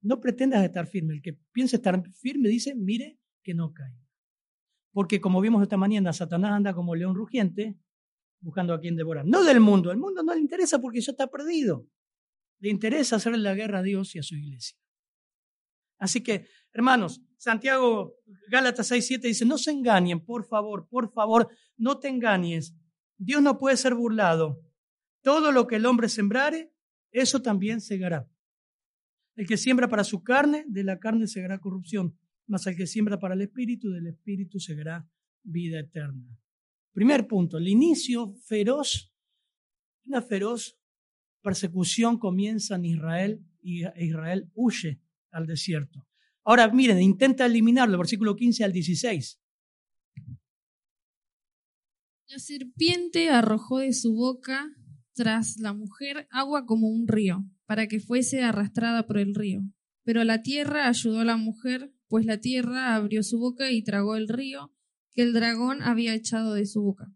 [0.00, 1.14] No pretendas estar firme.
[1.14, 4.04] El que piensa estar firme dice, mire que no caiga.
[4.92, 7.76] Porque como vimos esta mañana, Satanás anda como león rugiente
[8.40, 9.24] buscando a quien devorar.
[9.26, 9.90] No del mundo.
[9.90, 11.88] El mundo no le interesa porque ya está perdido.
[12.60, 14.78] Le interesa hacerle la guerra a Dios y a su iglesia.
[15.98, 18.16] Así que, hermanos, Santiago
[18.50, 22.76] Gálatas 6.7 dice, no se engañen, por favor, por favor, no te engañes.
[23.16, 24.60] Dios no puede ser burlado.
[25.22, 26.73] Todo lo que el hombre sembrare,
[27.14, 28.28] eso también segará.
[29.36, 33.18] El que siembra para su carne, de la carne segará corrupción, mas el que siembra
[33.18, 35.08] para el espíritu, del espíritu segará
[35.44, 36.38] vida eterna.
[36.92, 39.12] Primer punto, el inicio feroz,
[40.04, 40.76] una feroz
[41.40, 45.00] persecución comienza en Israel y Israel huye
[45.30, 46.06] al desierto.
[46.42, 49.40] Ahora miren, intenta eliminarlo, versículo 15 al 16.
[52.26, 54.74] La serpiente arrojó de su boca
[55.14, 59.62] tras la mujer agua como un río, para que fuese arrastrada por el río.
[60.02, 64.16] Pero la tierra ayudó a la mujer, pues la tierra abrió su boca y tragó
[64.16, 64.72] el río
[65.12, 67.06] que el dragón había echado de su boca.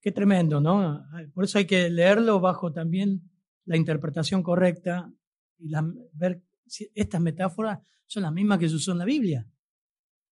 [0.00, 1.04] Qué tremendo, ¿no?
[1.34, 3.22] Por eso hay que leerlo bajo también
[3.64, 5.12] la interpretación correcta
[5.58, 5.72] y
[6.12, 9.50] ver si estas metáforas son las mismas que se usó en la Biblia,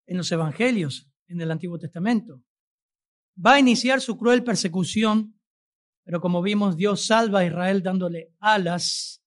[0.06, 2.42] en los evangelios, en el Antiguo Testamento.
[3.44, 5.35] Va a iniciar su cruel persecución,
[6.06, 9.20] pero como vimos, Dios salva a Israel dándole alas,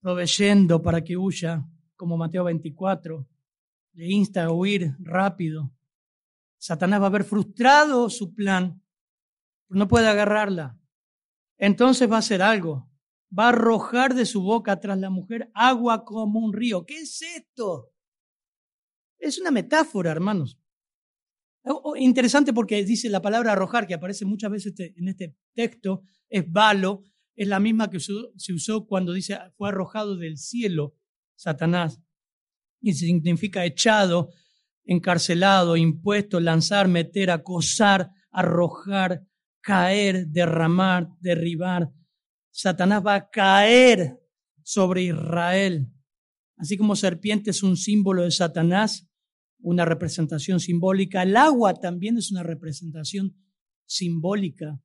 [0.00, 3.26] proveyendo para que huya, como Mateo 24,
[3.94, 5.72] le insta a huir rápido.
[6.58, 8.82] Satanás va a haber frustrado su plan,
[9.70, 10.78] no puede agarrarla.
[11.56, 12.90] Entonces va a hacer algo.
[13.36, 16.84] Va a arrojar de su boca tras la mujer agua como un río.
[16.84, 17.90] ¿Qué es esto?
[19.18, 20.58] Es una metáfora, hermanos.
[21.98, 26.50] Interesante porque dice la palabra arrojar, que aparece muchas veces este, en este texto, es
[26.50, 27.02] balo,
[27.34, 30.94] es la misma que se usó cuando dice fue arrojado del cielo
[31.34, 32.00] Satanás.
[32.80, 34.30] Y significa echado,
[34.84, 39.26] encarcelado, impuesto, lanzar, meter, acosar, arrojar,
[39.60, 41.90] caer, derramar, derribar.
[42.50, 44.20] Satanás va a caer
[44.62, 45.92] sobre Israel.
[46.56, 49.08] Así como serpiente es un símbolo de Satanás,
[49.58, 53.36] una representación simbólica, el agua también es una representación
[53.86, 54.80] simbólica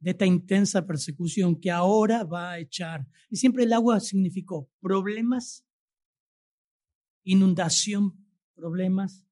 [0.00, 3.06] de esta intensa persecución que ahora va a echar.
[3.30, 5.66] Y siempre el agua significó problemas,
[7.24, 9.24] inundación, problemas.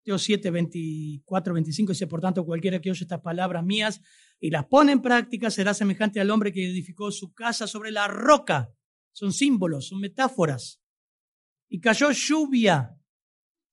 [0.00, 4.00] Mateo 7, 24, 25 dice, por tanto, cualquiera que oye estas palabras mías
[4.40, 8.08] y las pone en práctica será semejante al hombre que edificó su casa sobre la
[8.08, 8.72] roca.
[9.12, 10.80] Son símbolos, son metáforas.
[11.68, 12.96] Y cayó lluvia.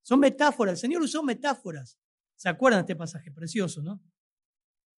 [0.01, 0.73] Son metáforas.
[0.73, 1.97] El Señor usó metáforas.
[2.35, 4.03] ¿Se acuerdan de este pasaje precioso, no?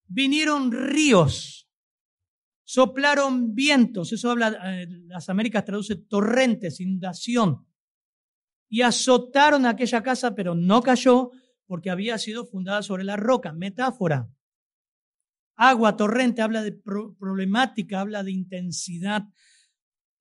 [0.07, 1.69] Vinieron ríos,
[2.63, 7.67] soplaron vientos, eso habla, eh, las Américas traduce torrentes, inundación
[8.69, 11.31] y azotaron aquella casa, pero no cayó
[11.65, 13.53] porque había sido fundada sobre la roca.
[13.53, 14.29] Metáfora.
[15.55, 19.23] Agua, torrente, habla de problemática, habla de intensidad.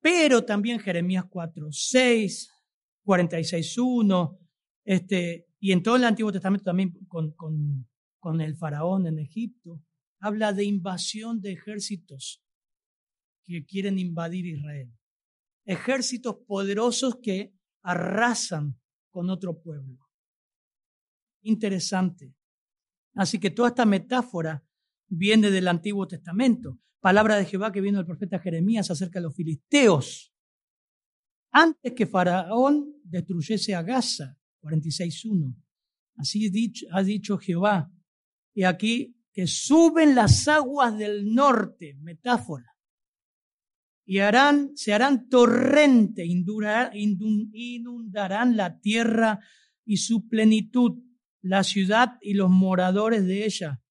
[0.01, 2.49] Pero también Jeremías 4, 6,
[3.07, 4.39] 46, 1,
[4.83, 7.87] este, y en todo el Antiguo Testamento también con, con,
[8.19, 9.81] con el faraón en Egipto,
[10.19, 12.43] habla de invasión de ejércitos
[13.45, 14.91] que quieren invadir Israel.
[15.63, 18.77] ejércitos poderosos que arrasan
[19.09, 20.05] con otro pueblo.
[21.43, 22.35] Interesante.
[23.15, 24.65] Así que toda esta metáfora
[25.07, 26.77] viene del Antiguo Testamento.
[26.99, 30.33] Palabra de Jehová que vino el profeta Jeremías acerca de los filisteos.
[31.51, 35.55] Antes que Faraón destruyese a Gaza, 46.1.
[36.17, 36.51] Así
[36.91, 37.91] ha dicho Jehová.
[38.53, 42.75] Y aquí que suben las aguas del norte, metáfora.
[44.05, 46.25] Y harán, se harán torrente,
[47.53, 49.39] inundarán la tierra
[49.85, 51.03] y su plenitud,
[51.41, 53.81] la ciudad y los moradores de ella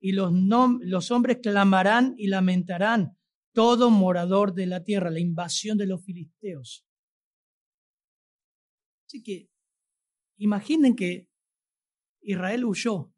[0.00, 0.32] y los,
[0.80, 3.16] los hombres clamarán y lamentarán,
[3.52, 6.86] todo morador de la tierra, la invasión de los filisteos.
[9.08, 9.50] Así que
[10.36, 11.28] imaginen que
[12.20, 13.12] Israel huyó.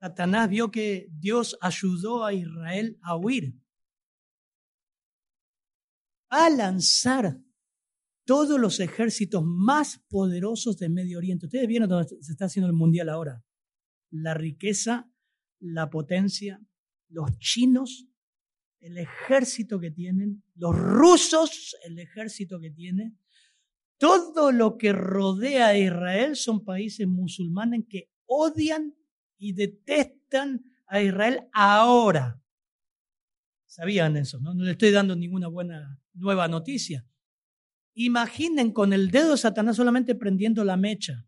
[0.00, 3.60] Satanás vio que Dios ayudó a Israel a huir.
[6.30, 7.38] A lanzar
[8.24, 11.44] todos los ejércitos más poderosos del Medio Oriente.
[11.44, 13.44] Ustedes vieron dónde se está haciendo el mundial ahora.
[14.10, 15.12] La riqueza
[15.60, 16.60] la potencia,
[17.08, 18.06] los chinos,
[18.80, 23.18] el ejército que tienen, los rusos, el ejército que tienen.
[23.98, 28.94] Todo lo que rodea a Israel son países musulmanes que odian
[29.38, 32.40] y detestan a Israel ahora.
[33.66, 34.54] Sabían eso, ¿no?
[34.54, 37.06] Le estoy dando ninguna buena nueva noticia.
[37.94, 41.26] Imaginen con el dedo de Satanás solamente prendiendo la mecha.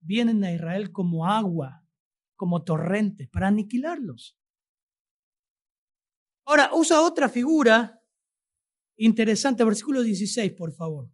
[0.00, 1.86] Vienen a Israel como agua,
[2.34, 4.36] como torrentes para aniquilarlos.
[6.44, 8.02] Ahora, usa otra figura
[8.96, 11.08] interesante, versículo 16, por favor.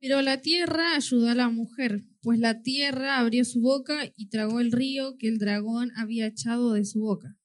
[0.00, 4.60] Pero la tierra ayudó a la mujer, pues la tierra abrió su boca y tragó
[4.60, 7.36] el río que el dragón había echado de su boca.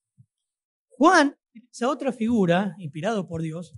[0.87, 1.35] Juan,
[1.69, 3.73] esa otra figura, inspirado por Dios,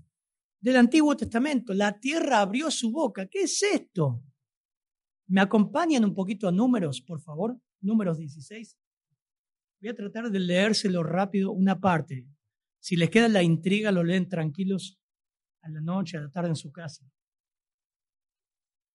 [0.60, 1.74] del Antiguo Testamento.
[1.74, 3.28] La tierra abrió su boca.
[3.28, 4.24] ¿Qué es esto?
[5.28, 7.60] ¿Me acompañan un poquito a números, por favor?
[7.82, 8.78] Números 16.
[9.82, 12.28] Voy a tratar de leérselo rápido una parte.
[12.80, 15.00] Si les queda la intriga, lo leen tranquilos
[15.62, 17.06] a la noche, a la tarde en su casa.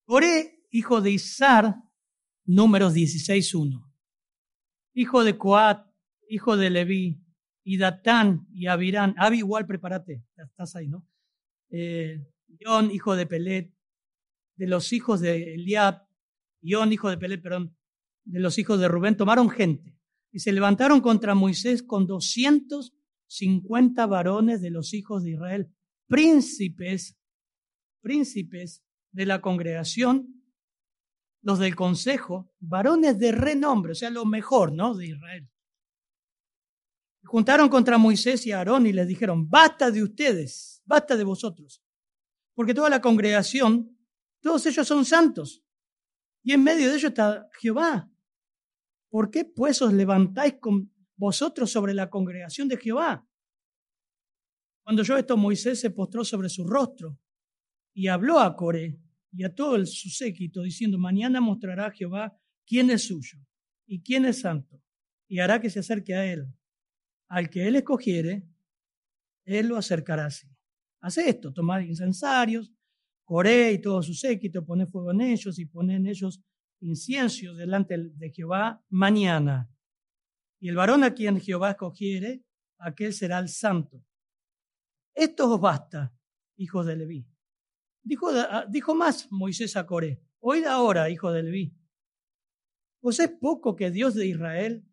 [0.04, 1.76] Coré, hijo de Isar,
[2.44, 3.88] números 16.1.
[4.94, 5.86] Hijo de Coat,
[6.28, 7.22] hijo de Leví,
[7.64, 9.14] y Datán y Abirán.
[9.18, 11.06] Abi, igual prepárate, estás ahí, ¿no?
[11.70, 12.22] Eh,
[12.92, 13.74] hijo de Pelet,
[14.56, 16.02] de los hijos de Eliab,
[16.60, 17.76] Ión, hijo de Pelet, perdón,
[18.24, 19.96] de los hijos de Rubén, tomaron gente
[20.30, 25.74] y se levantaron contra Moisés con 250 varones de los hijos de Israel,
[26.06, 27.18] príncipes,
[28.00, 30.42] príncipes de la congregación,
[31.42, 34.94] los del consejo, varones de renombre, o sea, lo mejor, ¿no?
[34.94, 35.48] De Israel.
[37.24, 41.82] Juntaron contra Moisés y Aarón y les dijeron, basta de ustedes, basta de vosotros,
[42.54, 43.96] porque toda la congregación,
[44.40, 45.62] todos ellos son santos
[46.42, 48.10] y en medio de ello está Jehová.
[49.08, 53.26] ¿Por qué pues os levantáis con vosotros sobre la congregación de Jehová?
[54.82, 57.18] Cuando yo esto, Moisés se postró sobre su rostro
[57.94, 58.98] y habló a Coré
[59.32, 63.38] y a todo el, su séquito, diciendo, mañana mostrará a Jehová quién es suyo
[63.86, 64.82] y quién es santo,
[65.28, 66.46] y hará que se acerque a él.
[67.28, 68.46] Al que él escogiere,
[69.44, 70.46] él lo acercará así.
[71.00, 72.72] Hace esto, tomad incensarios,
[73.24, 76.42] Coré y todo su séquito, pone fuego en ellos y pone en ellos
[76.80, 79.70] incienso delante de Jehová mañana.
[80.60, 82.44] Y el varón a quien Jehová escogiere,
[82.78, 84.04] aquel será el santo.
[85.14, 86.14] Esto os basta,
[86.56, 87.31] hijos de Leví.
[88.04, 91.76] Dijo, ah, dijo más Moisés a Coré, oíd ahora, hijo de Leví.
[93.00, 94.84] ¿Os es poco que Dios de Israel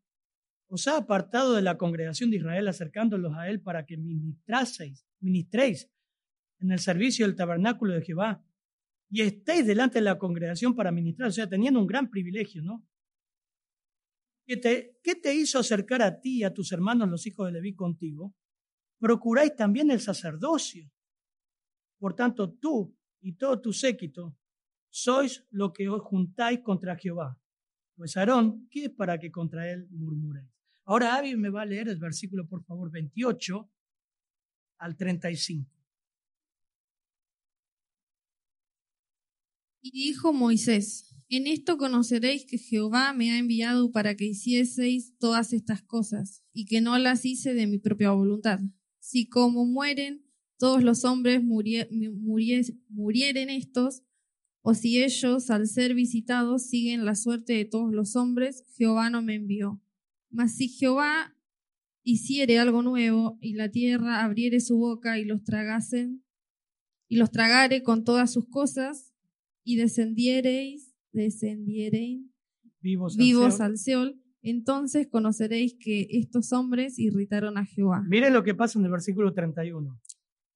[0.68, 5.92] os ha apartado de la congregación de Israel acercándolos a él para que ministraseis, ministréis
[6.60, 8.46] en el servicio del tabernáculo de Jehová
[9.10, 12.86] y estéis delante de la congregación para ministrar, o sea, teniendo un gran privilegio, ¿no?
[14.46, 17.54] ¿Qué te, ¿Qué te hizo acercar a ti y a tus hermanos los hijos de
[17.54, 18.36] Leví contigo?
[19.00, 20.92] Procuráis también el sacerdocio.
[22.00, 24.38] Por tanto, tú y todo tu séquito
[24.90, 27.40] sois lo que os juntáis contra Jehová.
[27.96, 30.50] Pues Aarón, ¿qué es para que contra él murmuréis?
[30.86, 33.70] Ahora Abby me va a leer el versículo, por favor, 28
[34.78, 35.70] al 35.
[39.82, 45.54] Y dijo Moisés, en esto conoceréis que Jehová me ha enviado para que hicieseis todas
[45.54, 48.60] estas cosas, y que no las hice de mi propia voluntad.
[48.98, 50.26] Si como mueren
[50.60, 54.04] todos los hombres murieren estos,
[54.62, 59.22] o si ellos, al ser visitados, siguen la suerte de todos los hombres, Jehová no
[59.22, 59.82] me envió.
[60.30, 61.34] Mas si Jehová
[62.04, 66.24] hiciere algo nuevo y la tierra abriere su boca y los tragasen
[67.08, 69.14] y los tragare con todas sus cosas
[69.64, 72.26] y descendiereis, descendiereis
[72.82, 73.66] Vivos, al vivos Seol.
[73.66, 78.04] al Seol, entonces conoceréis que estos hombres irritaron a Jehová.
[78.08, 80.00] Miren lo que pasa en el versículo 31.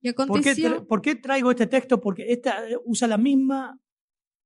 [0.04, 2.00] Y ¿Por qué, aconteció, por qué traigo este texto?
[2.02, 3.80] Porque esta eh, usa la misma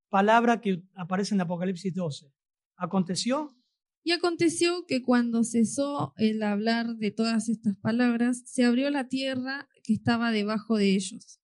[0.10, 2.32] palabra que aparece en Apocalipsis 12.
[2.78, 3.54] Aconteció
[4.04, 9.68] y aconteció que cuando cesó el hablar de todas estas palabras, se abrió la tierra
[9.84, 11.42] que estaba debajo de ellos,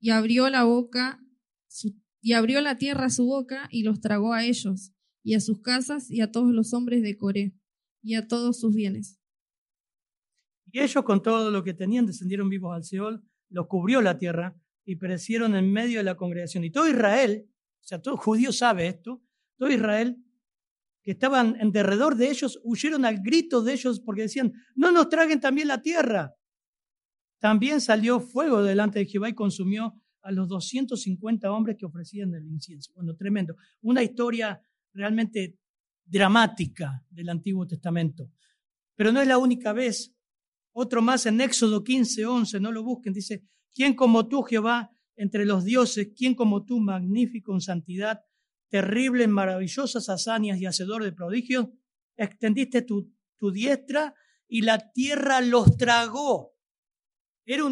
[0.00, 1.20] y abrió la boca,
[1.68, 5.60] su- y abrió la tierra su boca y los tragó a ellos, y a sus
[5.60, 7.54] casas, y a todos los hombres de Coré,
[8.02, 9.20] y a todos sus bienes.
[10.80, 14.96] Ellos con todo lo que tenían descendieron vivos al Seol, los cubrió la tierra y
[14.96, 16.64] perecieron en medio de la congregación.
[16.64, 19.22] Y todo Israel, o sea, todo judío sabe esto,
[19.56, 20.16] todo Israel
[21.06, 25.08] que estaban en derredor de ellos huyeron al grito de ellos porque decían, no nos
[25.08, 26.34] traguen también la tierra.
[27.38, 32.48] También salió fuego delante de Jehová y consumió a los 250 hombres que ofrecían el
[32.48, 32.90] incienso.
[32.96, 33.54] Bueno, tremendo.
[33.82, 34.60] Una historia
[34.92, 35.56] realmente
[36.04, 38.32] dramática del Antiguo Testamento.
[38.96, 40.12] Pero no es la única vez.
[40.78, 43.42] Otro más en Éxodo 15, 11, no lo busquen, dice,
[43.74, 48.20] ¿quién como tú, Jehová, entre los dioses, quién como tú, magnífico en santidad,
[48.68, 51.68] terrible en maravillosas hazañas y hacedor de prodigios,
[52.14, 53.10] extendiste tu,
[53.54, 54.14] diestra
[54.48, 56.52] y la tierra los tragó.
[57.46, 57.64] Era,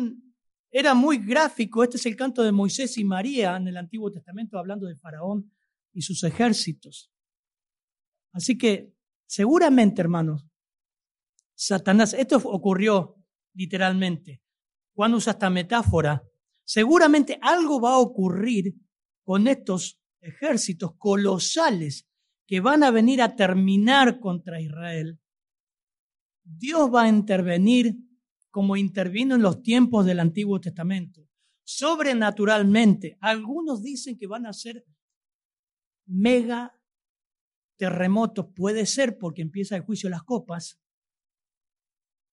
[0.71, 4.59] era muy gráfico, este es el canto de Moisés y María en el Antiguo Testamento
[4.59, 5.53] hablando de Faraón
[5.93, 7.13] y sus ejércitos.
[8.33, 8.95] Así que
[9.27, 10.47] seguramente, hermanos,
[11.55, 13.17] Satanás, esto ocurrió
[13.55, 14.43] literalmente.
[14.95, 16.23] Juan usa esta metáfora.
[16.65, 18.75] Seguramente algo va a ocurrir
[19.23, 22.09] con estos ejércitos colosales
[22.47, 25.21] que van a venir a terminar contra Israel.
[26.43, 27.97] Dios va a intervenir
[28.51, 31.27] como intervino en los tiempos del Antiguo Testamento,
[31.65, 33.17] sobrenaturalmente.
[33.21, 34.85] Algunos dicen que van a ser
[36.07, 36.79] mega
[37.77, 40.81] terremotos, puede ser porque empieza el juicio de las copas,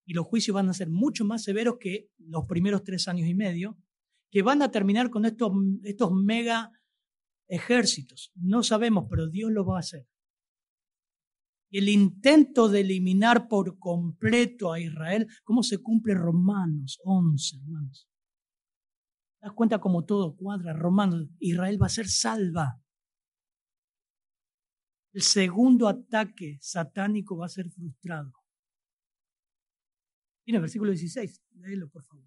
[0.04, 3.34] y los juicios van a ser mucho más severos que los primeros tres años y
[3.34, 3.78] medio,
[4.30, 5.52] que van a terminar con estos,
[5.84, 6.72] estos mega
[7.48, 8.32] ejércitos.
[8.34, 10.08] No sabemos, pero Dios lo va a hacer.
[11.70, 18.08] El intento de eliminar por completo a Israel, ¿cómo se cumple Romanos 11, hermanos?
[19.40, 20.72] ¿Te das cuenta cómo todo cuadra?
[20.72, 22.82] Romanos, Israel va a ser salva.
[25.12, 28.41] El segundo ataque satánico va a ser frustrado.
[30.46, 32.26] Mira, versículo 16, léelo por favor.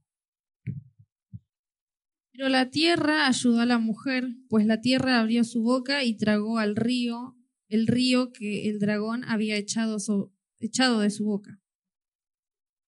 [2.31, 6.59] Pero la tierra ayudó a la mujer, pues la tierra abrió su boca y tragó
[6.59, 7.37] al río,
[7.69, 11.61] el río que el dragón había echado, so- echado de su boca.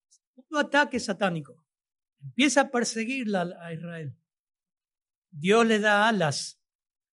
[0.10, 1.66] Segundo ataque satánico.
[2.22, 4.18] Empieza a perseguirla a Israel.
[5.32, 6.60] Dios le da alas,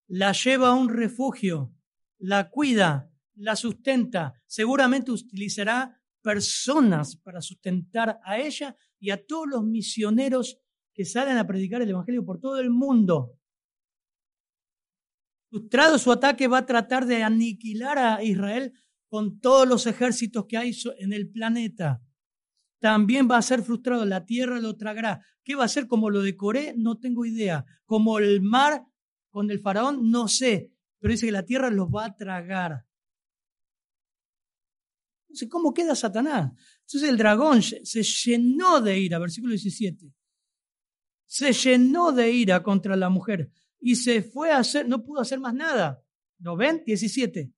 [0.09, 1.75] la lleva a un refugio,
[2.19, 4.43] la cuida, la sustenta.
[4.47, 10.59] Seguramente utilizará personas para sustentar a ella y a todos los misioneros
[10.95, 13.39] que salen a predicar el Evangelio por todo el mundo.
[15.51, 18.73] Frustrado su ataque va a tratar de aniquilar a Israel
[19.09, 22.01] con todos los ejércitos que hay en el planeta.
[22.81, 25.21] También va a ser frustrado, la tierra lo tragará.
[25.45, 26.75] ¿Qué va a ser como lo de Coré?
[26.77, 27.67] No tengo idea.
[27.85, 28.87] Como el mar
[29.29, 30.73] con el faraón, no sé.
[31.01, 32.87] Pero dice que la tierra los va a tragar.
[35.35, 36.53] Entonces, ¿cómo queda Satanás?
[36.83, 40.15] Entonces el dragón se llenó de ira, versículo 17.
[41.27, 45.41] Se llenó de ira contra la mujer y se fue a hacer, no pudo hacer
[45.41, 46.01] más nada.
[46.39, 46.85] ¿Lo ven?
[46.87, 47.53] 17.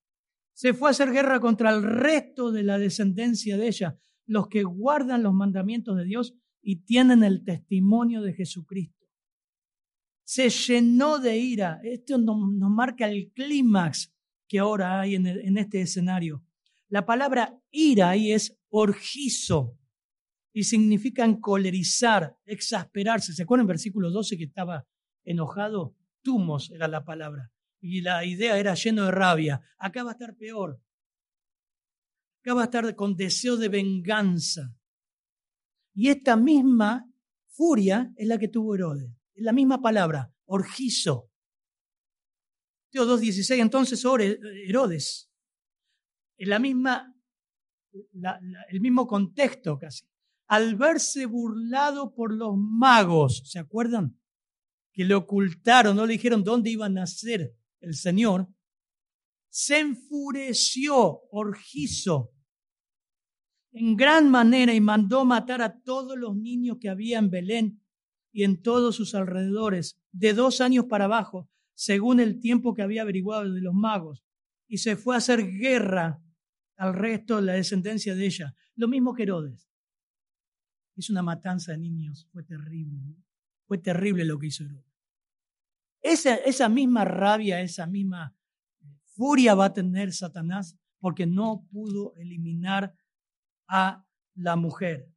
[0.53, 4.63] Se fue a hacer guerra contra el resto de la descendencia de ella, los que
[4.63, 9.05] guardan los mandamientos de Dios y tienen el testimonio de Jesucristo.
[10.23, 11.79] Se llenó de ira.
[11.83, 12.39] Esto nos,
[12.71, 14.11] marca el clímax
[14.47, 16.43] que ahora hay en este escenario.
[16.89, 19.77] La palabra ira ahí es orgizo
[20.53, 23.33] y significa encolerizar, exasperarse.
[23.33, 24.87] ¿Se acuerdan versículo 12 que estaba
[25.23, 25.95] enojado?
[26.21, 27.51] Tumos era la palabra.
[27.79, 29.61] Y la idea era lleno de rabia.
[29.77, 30.81] Acá va a estar peor.
[32.41, 34.73] Acá va a estar con deseo de venganza.
[35.93, 37.11] Y esta misma
[37.49, 39.11] furia es la que tuvo Herodes.
[39.33, 41.29] Es la misma palabra, orgizo.
[42.91, 45.29] Teo 2.16, entonces ore- Herodes.
[46.37, 47.13] Es la misma,
[48.69, 50.05] el mismo contexto casi.
[50.47, 54.17] Al verse burlado por los magos, ¿se acuerdan?
[54.93, 58.47] Que le ocultaron, no le dijeron dónde iba a nacer el Señor,
[59.49, 62.31] se enfureció, orgizo.
[63.71, 67.83] en gran manera y mandó matar a todos los niños que había en Belén
[68.31, 73.03] y en todos sus alrededores, de dos años para abajo, según el tiempo que había
[73.03, 74.23] averiguado de los magos,
[74.67, 76.23] y se fue a hacer guerra
[76.77, 78.55] al resto de la descendencia de ella.
[78.75, 79.69] Lo mismo que Herodes.
[80.95, 83.15] Hizo una matanza de niños, fue terrible.
[83.65, 84.85] Fue terrible lo que hizo Herodes.
[86.01, 88.35] Esa, esa misma rabia, esa misma
[89.15, 92.95] furia va a tener Satanás porque no pudo eliminar
[93.67, 94.05] a
[94.35, 95.11] la mujer.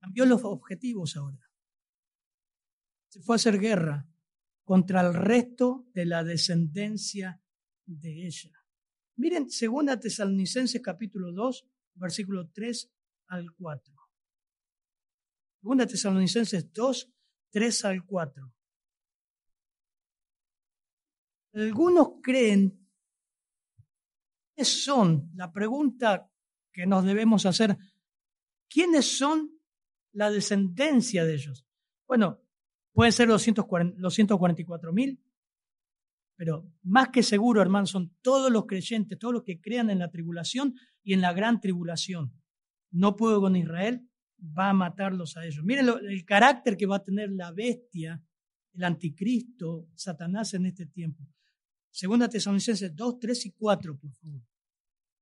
[0.00, 1.50] Cambió los objetivos ahora.
[3.08, 4.08] Se fue a hacer guerra
[4.64, 7.42] contra el resto de la descendencia
[7.84, 8.59] de ella.
[9.20, 11.66] Miren, 2 Tesalonicenses capítulo 2,
[11.96, 12.90] versículo 3
[13.28, 13.94] al 4.
[15.60, 17.12] 2 Tesalonicenses 2,
[17.50, 18.54] 3 al 4.
[21.52, 22.80] Algunos creen
[24.54, 25.30] ¿quiénes son?
[25.34, 26.30] La pregunta
[26.72, 27.76] que nos debemos hacer,
[28.70, 29.50] ¿quiénes son
[30.12, 31.66] la descendencia de ellos?
[32.06, 32.40] Bueno,
[32.92, 35.22] pueden ser los, 144 mil,
[36.40, 40.10] pero más que seguro, hermanos, son todos los creyentes, todos los que crean en la
[40.10, 42.32] tribulación y en la gran tribulación.
[42.90, 45.62] No puedo con Israel, va a matarlos a ellos.
[45.62, 48.24] Miren el carácter que va a tener la bestia,
[48.72, 51.28] el anticristo, Satanás en este tiempo.
[51.90, 54.40] Segunda Tesalonicenses 2, 3 y 4, por favor.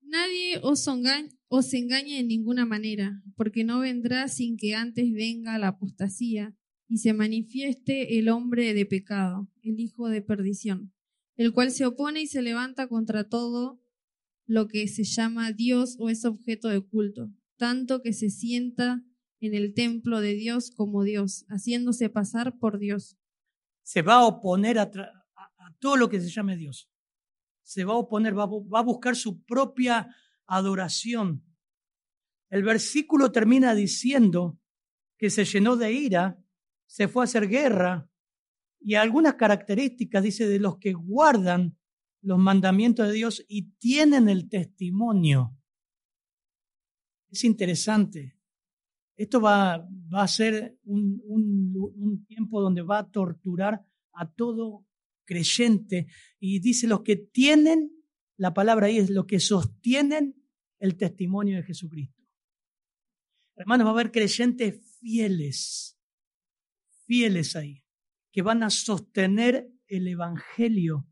[0.02, 5.58] Nadie os engañe, os engañe en ninguna manera, porque no vendrá sin que antes venga
[5.58, 6.54] la apostasía
[6.86, 10.92] y se manifieste el hombre de pecado, el hijo de perdición,
[11.38, 13.80] el cual se opone y se levanta contra todo
[14.46, 19.04] lo que se llama Dios o es objeto de culto, tanto que se sienta
[19.40, 23.16] en el templo de Dios como Dios, haciéndose pasar por Dios.
[23.84, 24.90] Se va a oponer a,
[25.78, 26.90] todo lo que se llame Dios.
[27.62, 30.12] Se va a oponer, va, a buscar su propia
[30.46, 31.44] adoración.
[32.50, 34.58] El versículo termina diciendo
[35.16, 36.42] que se llenó de ira,
[36.86, 38.10] se fue a hacer guerra
[38.80, 41.76] y algunas características, dice, de los que guardan
[42.20, 45.56] los mandamientos de Dios y tienen el testimonio.
[47.30, 48.36] Es interesante.
[49.16, 54.86] Esto va, a ser un, un, tiempo donde va a torturar a todo
[55.24, 56.06] creyente.
[56.38, 57.90] Y dice los que tienen,
[58.36, 60.36] la palabra ahí es los que sostienen
[60.78, 62.22] el testimonio de Jesucristo.
[63.56, 65.98] Hermanos, va a haber creyentes fieles,
[67.06, 67.82] fieles ahí,
[68.32, 71.06] que van a sostener el Evangelio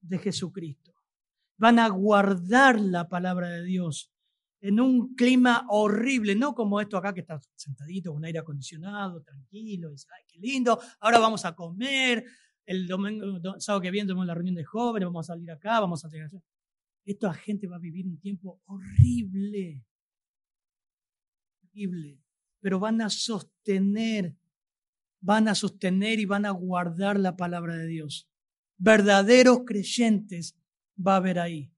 [0.00, 0.92] de Jesucristo.
[1.56, 4.12] Van a guardar la palabra de Dios
[4.60, 9.92] en un clima horrible, no como esto acá que está sentadito con aire acondicionado, tranquilo,
[9.92, 12.24] y ay, qué lindo, ahora vamos a comer,
[12.64, 16.02] el domingo, sábado que viene tenemos la reunión de jóvenes, vamos a salir acá, vamos
[16.04, 16.30] a tener...
[17.04, 19.84] Esta gente va a vivir un tiempo horrible,
[21.62, 22.22] horrible,
[22.60, 24.34] pero van a sostener,
[25.24, 28.28] van a sostener y van a guardar la palabra de Dios.
[28.76, 30.56] Verdaderos creyentes
[30.94, 31.72] va a haber ahí.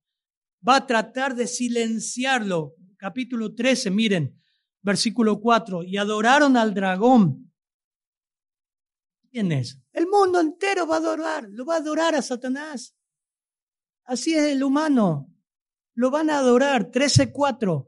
[0.66, 2.74] Va a tratar de silenciarlo.
[2.96, 4.40] Capítulo 13, miren,
[4.82, 7.46] versículo 4, y adoraron al dragón
[9.30, 9.78] ¿Quién es?
[9.92, 12.96] El mundo entero va a adorar, lo va a adorar a Satanás.
[14.04, 15.30] Así es el humano.
[15.92, 17.86] Lo van a adorar, 13.4,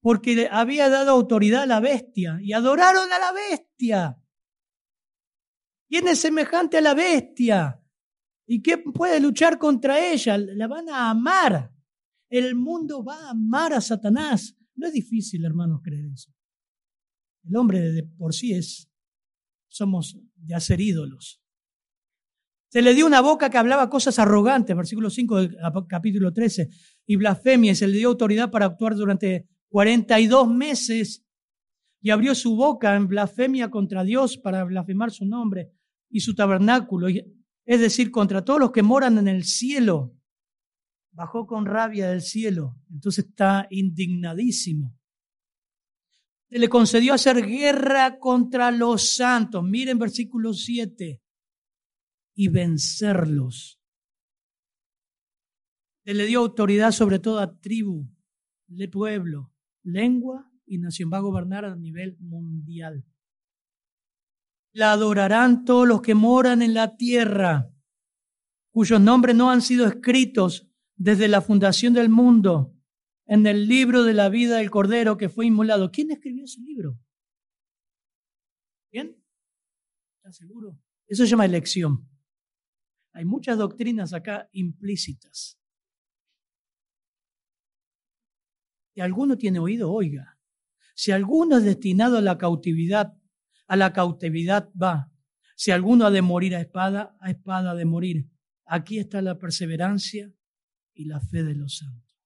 [0.00, 4.16] porque había dado autoridad a la bestia y adoraron a la bestia.
[5.88, 7.82] ¿Quién es semejante a la bestia?
[8.46, 10.36] ¿Y qué puede luchar contra ella?
[10.36, 11.72] La van a amar.
[12.28, 14.54] El mundo va a amar a Satanás.
[14.74, 16.30] No es difícil, hermanos, creer eso.
[17.44, 18.90] El hombre de por sí es
[19.68, 21.42] somos de hacer ídolos.
[22.70, 25.56] Se le dio una boca que hablaba cosas arrogantes, versículo 5 del
[25.88, 26.68] capítulo 13,
[27.06, 31.24] y blasfemia, se le dio autoridad para actuar durante 42 meses,
[32.00, 35.77] y abrió su boca en blasfemia contra Dios para blasfemar su nombre
[36.10, 40.14] y su tabernáculo, es decir, contra todos los que moran en el cielo.
[41.12, 44.98] Bajó con rabia del cielo, entonces está indignadísimo
[46.48, 49.62] se le concedió hacer guerra contra los santos.
[49.62, 51.22] Miren versículo 7.
[52.34, 53.80] Y vencerlos.
[56.04, 58.08] Se le dio autoridad sobre toda tribu,
[58.90, 59.52] pueblo,
[59.82, 61.10] lengua y nación.
[61.12, 63.04] Va a gobernar a nivel mundial.
[64.72, 67.72] La adorarán todos los que moran en la tierra,
[68.70, 72.74] cuyos nombres no han sido escritos desde la fundación del mundo
[73.26, 75.90] en el libro de la vida del Cordero que fue inmolado.
[75.90, 76.98] ¿Quién escribió ese libro?
[78.90, 79.22] ¿Quién?
[80.16, 80.78] ¿Estás seguro?
[81.06, 82.08] Eso se llama elección.
[83.12, 85.58] Hay muchas doctrinas acá implícitas.
[88.94, 90.38] Si alguno tiene oído, oiga.
[90.94, 93.16] Si alguno es destinado a la cautividad,
[93.68, 95.12] a la cautividad va.
[95.54, 98.28] Si alguno ha de morir a espada, a espada ha de morir.
[98.64, 100.32] Aquí está la perseverancia
[100.94, 102.18] y la fe de los santos.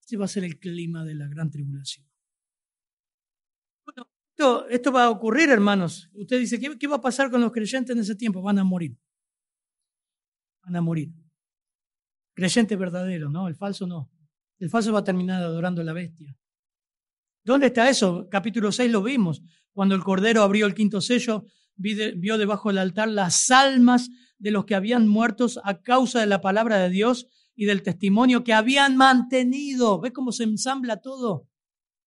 [0.00, 2.06] Este va a ser el clima de la gran tribulación.
[4.36, 6.10] Esto, esto va a ocurrir, hermanos.
[6.12, 8.42] Usted dice, ¿qué, ¿qué va a pasar con los creyentes en ese tiempo?
[8.42, 8.98] Van a morir.
[10.64, 11.14] Van a morir.
[12.34, 13.48] Creyente verdadero, ¿no?
[13.48, 14.10] El falso no.
[14.58, 16.36] El falso va a terminar adorando a la bestia.
[17.44, 18.26] ¿Dónde está eso?
[18.30, 19.42] Capítulo 6 lo vimos.
[19.72, 21.44] Cuando el Cordero abrió el quinto sello,
[21.76, 26.40] vio debajo del altar las almas de los que habían muertos a causa de la
[26.40, 30.00] palabra de Dios y del testimonio que habían mantenido.
[30.00, 31.46] ¿Ves cómo se ensambla todo?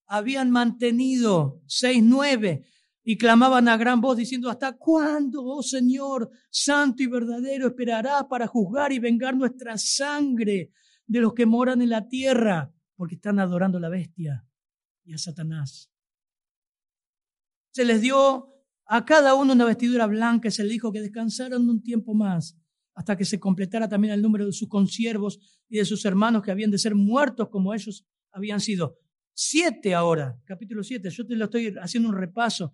[0.07, 1.61] Habían mantenido.
[1.67, 2.65] 6, 9
[3.03, 8.47] y clamaban a gran voz diciendo, ¿hasta cuándo, oh Señor, santo y verdadero, esperarás para
[8.47, 10.71] juzgar y vengar nuestra sangre
[11.05, 12.73] de los que moran en la tierra?
[12.95, 14.46] Porque están adorando la bestia
[15.08, 15.89] y a Satanás.
[17.72, 18.53] Se les dio
[18.86, 22.58] a cada uno una vestidura blanca y se les dijo que descansaran un tiempo más
[22.93, 25.39] hasta que se completara también el número de sus consiervos
[25.70, 28.97] y de sus hermanos que habían de ser muertos como ellos habían sido.
[29.34, 32.74] Siete ahora, capítulo siete, yo te lo estoy haciendo un repaso.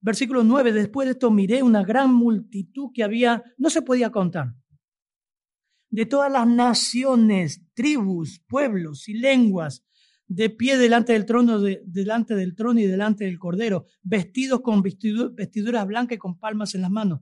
[0.00, 4.54] Versículo 9, después de esto miré una gran multitud que había, no se podía contar,
[5.90, 9.84] de todas las naciones, tribus, pueblos y lenguas,
[10.28, 15.86] de pie delante del trono, delante del trono y delante del cordero, vestidos con vestiduras
[15.86, 17.20] blancas y con palmas en las manos.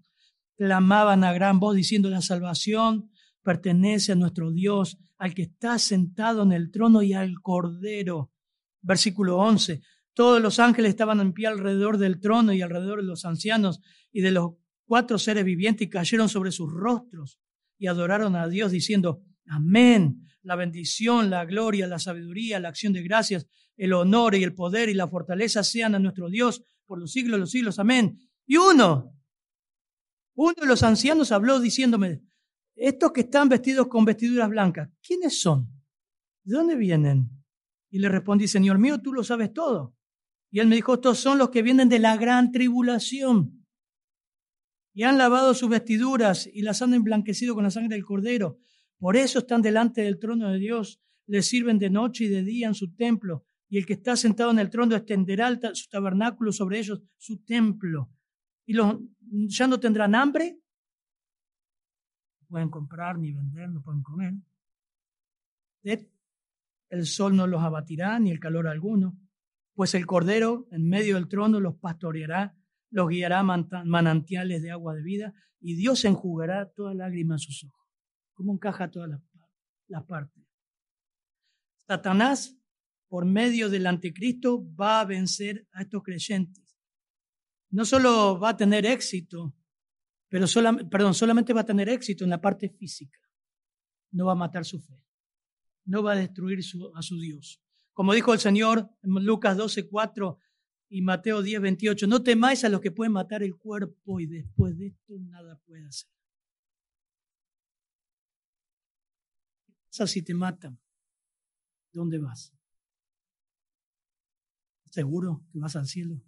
[0.57, 3.11] Clamaban a gran voz diciendo, la salvación
[3.43, 8.33] pertenece a nuestro Dios, al que está sentado en el trono y al cordero.
[8.83, 9.83] Versículo 11.
[10.13, 13.81] Todos los ángeles estaban en pie alrededor del trono y alrededor de los ancianos
[14.13, 14.55] y de los
[14.85, 17.39] cuatro seres vivientes y cayeron sobre sus rostros
[17.79, 23.03] y adoraron a Dios diciendo, amén, la bendición, la gloria, la sabiduría, la acción de
[23.03, 27.11] gracias, el honor y el poder y la fortaleza sean a nuestro Dios por los
[27.11, 28.17] siglos de los siglos, amén.
[28.47, 29.13] Y uno,
[30.37, 32.23] uno de los ancianos habló diciéndome,
[32.77, 35.69] estos que están vestidos con vestiduras blancas, ¿quiénes son?
[36.45, 37.29] ¿De dónde vienen?
[37.91, 39.97] Y le respondí, Señor mío, tú lo sabes todo.
[40.53, 43.67] Y él me dijo, estos son los que vienen de la gran tribulación.
[44.95, 48.61] Y han lavado sus vestiduras y las han emblanquecido con la sangre del cordero.
[48.99, 51.01] Por eso están delante del trono de Dios.
[51.27, 53.45] Les sirven de noche y de día en su templo.
[53.69, 58.11] Y el que está sentado en el trono extenderá su tabernáculo sobre ellos, su templo.
[58.65, 60.59] Y los, ya no tendrán hambre.
[62.41, 64.35] No pueden comprar ni vender, no pueden comer.
[66.89, 69.19] El sol no los abatirá, ni el calor alguno
[69.77, 72.57] pues el Cordero en medio del trono los pastoreará,
[72.91, 77.76] los guiará manantiales de agua de vida, y Dios enjugará toda lágrima en sus ojos.
[78.37, 79.09] ¿Cómo encaja todas
[79.89, 80.45] las, partes?
[81.89, 82.55] Satanás,
[83.09, 86.79] por medio del anticristo, va a vencer a estos creyentes.
[87.71, 89.57] No solo va a tener éxito,
[90.29, 90.45] pero
[90.91, 93.19] perdón, solamente va a tener éxito en la parte física.
[94.11, 95.03] No va a matar su fe.
[95.87, 96.59] No va a destruir
[96.95, 97.63] a su Dios.
[97.95, 100.39] Como dijo el Señor en Lucas 12, 4
[100.91, 104.77] y Mateo 10, 28, no temáis a los que pueden matar el cuerpo y después
[104.77, 106.16] de esto nada puede hacer.
[109.97, 110.79] ¿Qué pasa si te matan?
[111.91, 112.55] ¿Dónde vas?
[114.91, 116.23] ¿Seguro que vas al cielo?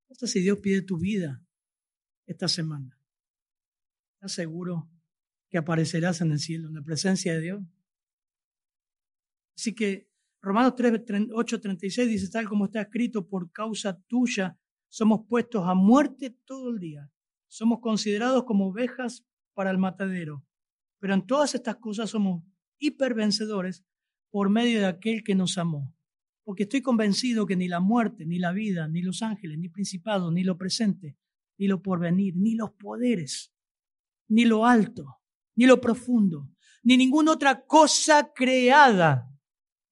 [0.00, 1.40] ¿Qué pasa si Dios pide tu vida
[2.26, 2.98] esta semana?
[4.14, 4.90] ¿Estás seguro
[5.48, 7.62] que aparecerás en el cielo, en la presencia de Dios?
[9.56, 10.10] Así que
[10.42, 14.58] Romanos 3, 8, 36 dice, tal como está escrito, por causa tuya
[14.88, 17.12] somos puestos a muerte todo el día.
[17.46, 20.47] Somos considerados como ovejas para el matadero.
[20.98, 22.42] Pero en todas estas cosas somos
[22.78, 23.84] hipervencedores
[24.30, 25.94] por medio de aquel que nos amó.
[26.44, 30.32] Porque estoy convencido que ni la muerte, ni la vida, ni los ángeles, ni principados,
[30.32, 31.16] ni lo presente,
[31.58, 33.52] ni lo porvenir, ni los poderes,
[34.28, 35.18] ni lo alto,
[35.56, 36.50] ni lo profundo,
[36.82, 39.28] ni ninguna otra cosa creada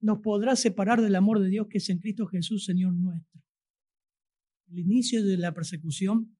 [0.00, 3.42] nos podrá separar del amor de Dios que es en Cristo Jesús, Señor nuestro.
[4.68, 6.36] El inicio de la persecución,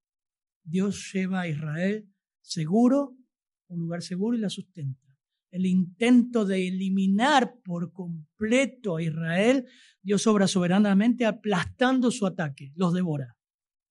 [0.63, 2.09] Dios lleva a Israel
[2.41, 3.17] seguro,
[3.69, 5.03] un lugar seguro y la sustenta.
[5.51, 9.67] El intento de eliminar por completo a Israel,
[10.03, 13.37] Dios obra soberanamente aplastando su ataque, los devora.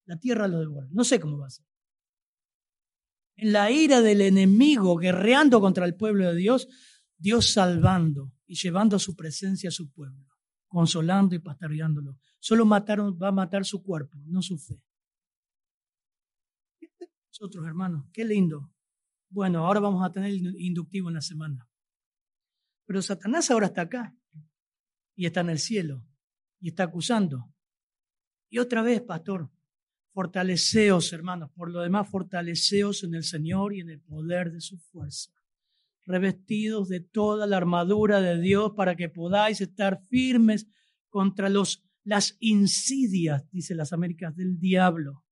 [0.05, 0.88] La tierra los devora.
[0.91, 1.65] No sé cómo va a ser.
[3.38, 6.67] En la ira del enemigo guerreando contra el pueblo de Dios,
[7.17, 10.28] Dios salvando y llevando a su presencia a su pueblo,
[10.67, 12.17] consolando y pastoreándolo.
[12.39, 14.82] Solo mataron, va a matar su cuerpo, no su fe.
[17.28, 18.71] Nosotros, hermanos, qué lindo.
[19.30, 21.67] Bueno, ahora vamos a tener inductivo en la semana.
[22.86, 24.15] Pero Satanás ahora está acá.
[25.17, 26.05] y está en el cielo
[26.59, 27.53] y está acusando.
[28.49, 29.51] Y otra vez, pastor,
[30.13, 34.78] fortaleceos, hermanos, por lo demás, fortaleceos en el Señor y en el poder de su
[34.78, 35.32] fuerza,
[36.05, 40.67] revestidos de toda la armadura de Dios para que podáis estar firmes
[41.09, 45.26] contra los, las insidias, dice las Américas, del diablo.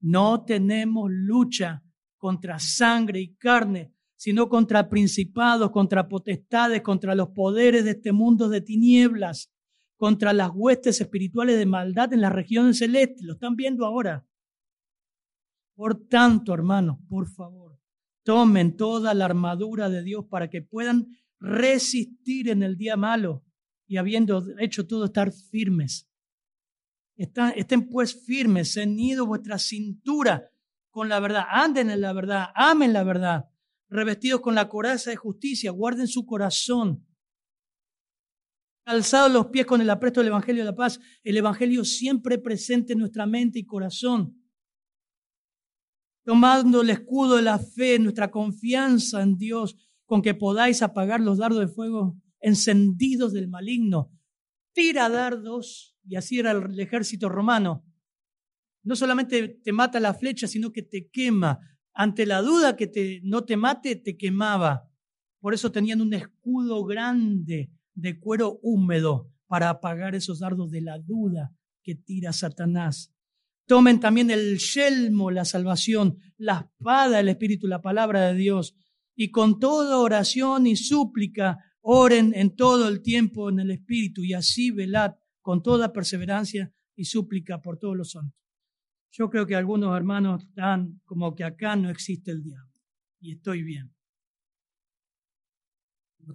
[0.00, 1.83] No tenemos lucha
[2.24, 8.48] contra sangre y carne, sino contra principados, contra potestades, contra los poderes de este mundo
[8.48, 9.52] de tinieblas,
[9.98, 13.26] contra las huestes espirituales de maldad en las regiones celestes.
[13.26, 14.26] Lo están viendo ahora.
[15.74, 17.78] Por tanto, hermanos, por favor,
[18.22, 21.08] tomen toda la armadura de Dios para que puedan
[21.38, 23.44] resistir en el día malo
[23.86, 26.08] y habiendo hecho todo estar firmes.
[27.16, 30.50] Estén pues firmes, ceñidos vuestra cintura
[30.94, 33.50] con la verdad, anden en la verdad, amen la verdad,
[33.88, 37.04] revestidos con la coraza de justicia, guarden su corazón,
[38.86, 42.92] calzados los pies con el apresto del Evangelio de la paz, el Evangelio siempre presente
[42.92, 44.40] en nuestra mente y corazón,
[46.24, 51.38] tomando el escudo de la fe, nuestra confianza en Dios, con que podáis apagar los
[51.38, 54.12] dardos de fuego encendidos del maligno.
[54.72, 57.84] Tira dardos, y así era el ejército romano.
[58.84, 61.58] No solamente te mata la flecha, sino que te quema.
[61.92, 64.90] Ante la duda que no te mate, te quemaba.
[65.40, 70.98] Por eso tenían un escudo grande de cuero húmedo para apagar esos dardos de la
[70.98, 73.12] duda que tira Satanás.
[73.66, 78.74] Tomen también el yelmo, la salvación, la espada, el Espíritu, la palabra de Dios,
[79.14, 84.34] y con toda oración y súplica oren en todo el tiempo en el Espíritu, y
[84.34, 88.43] así velad con toda perseverancia y súplica por todos los santos.
[89.16, 92.82] Yo creo que algunos hermanos están como que acá no existe el diablo,
[93.20, 93.94] y estoy bien.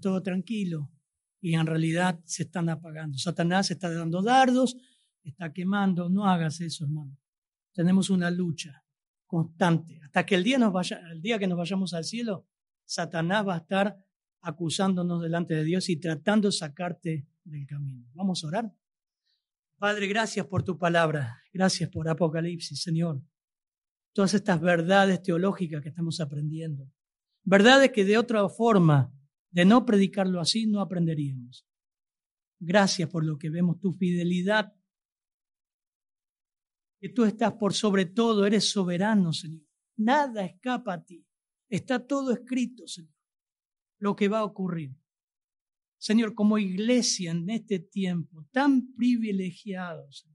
[0.02, 0.90] Todo tranquilo,
[1.42, 3.18] y en realidad se están apagando.
[3.18, 4.78] Satanás está dando dardos,
[5.24, 6.08] está quemando.
[6.10, 7.18] No hagas eso, hermano.
[7.74, 8.86] Tenemos una lucha
[9.26, 10.00] constante.
[10.02, 12.48] Hasta que el día, nos vaya, el día que nos vayamos al cielo,
[12.86, 13.98] Satanás va a estar
[14.40, 18.10] acusándonos delante de Dios y tratando de sacarte del camino.
[18.14, 18.74] Vamos a orar.
[19.80, 21.42] Padre, gracias por tu palabra.
[21.54, 23.24] Gracias por Apocalipsis, Señor.
[24.14, 26.92] Todas estas verdades teológicas que estamos aprendiendo.
[27.46, 29.14] Verdades que de otra forma
[29.52, 31.66] de no predicarlo así, no aprenderíamos.
[32.60, 34.76] Gracias por lo que vemos, tu fidelidad,
[37.00, 39.64] que tú estás por sobre todo, eres soberano, Señor.
[39.96, 41.26] Nada escapa a ti.
[41.70, 43.16] Está todo escrito, Señor,
[44.00, 44.94] lo que va a ocurrir.
[46.00, 50.26] Señor, como iglesia en este tiempo tan privilegiados,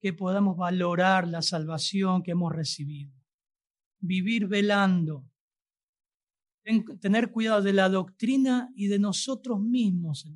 [0.00, 3.14] que podamos valorar la salvación que hemos recibido,
[4.00, 5.24] vivir velando,
[7.00, 10.28] tener cuidado de la doctrina y de nosotros mismos.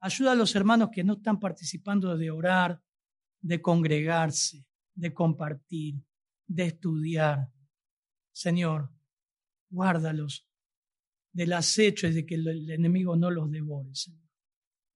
[0.00, 2.82] Ayuda a los hermanos que no están participando de orar,
[3.40, 6.02] de congregarse, de compartir,
[6.46, 7.48] de estudiar.
[8.32, 8.92] Señor,
[9.70, 10.49] guárdalos
[11.32, 13.90] del acecho y de que el enemigo no los devore.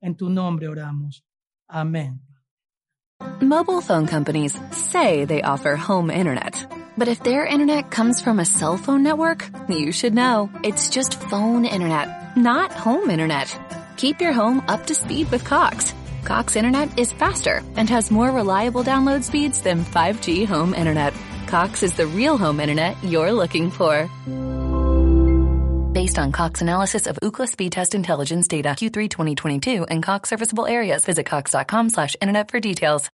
[0.01, 1.25] En tu nombre oramos.
[1.69, 2.21] Amén.
[3.41, 6.67] Mobile phone companies say they offer home internet.
[6.97, 10.51] But if their internet comes from a cell phone network, you should know.
[10.63, 13.57] It's just phone internet, not home internet.
[13.97, 15.95] Keep your home up to speed with Cox.
[16.25, 21.15] Cox internet is faster and has more reliable download speeds than 5G home internet.
[21.47, 24.09] Cox is the real home internet you're looking for.
[25.95, 30.67] Based on Cox analysis of Ookla speed test intelligence data Q3 2022 and Cox serviceable
[30.67, 33.14] areas, visit cox.com slash internet for details.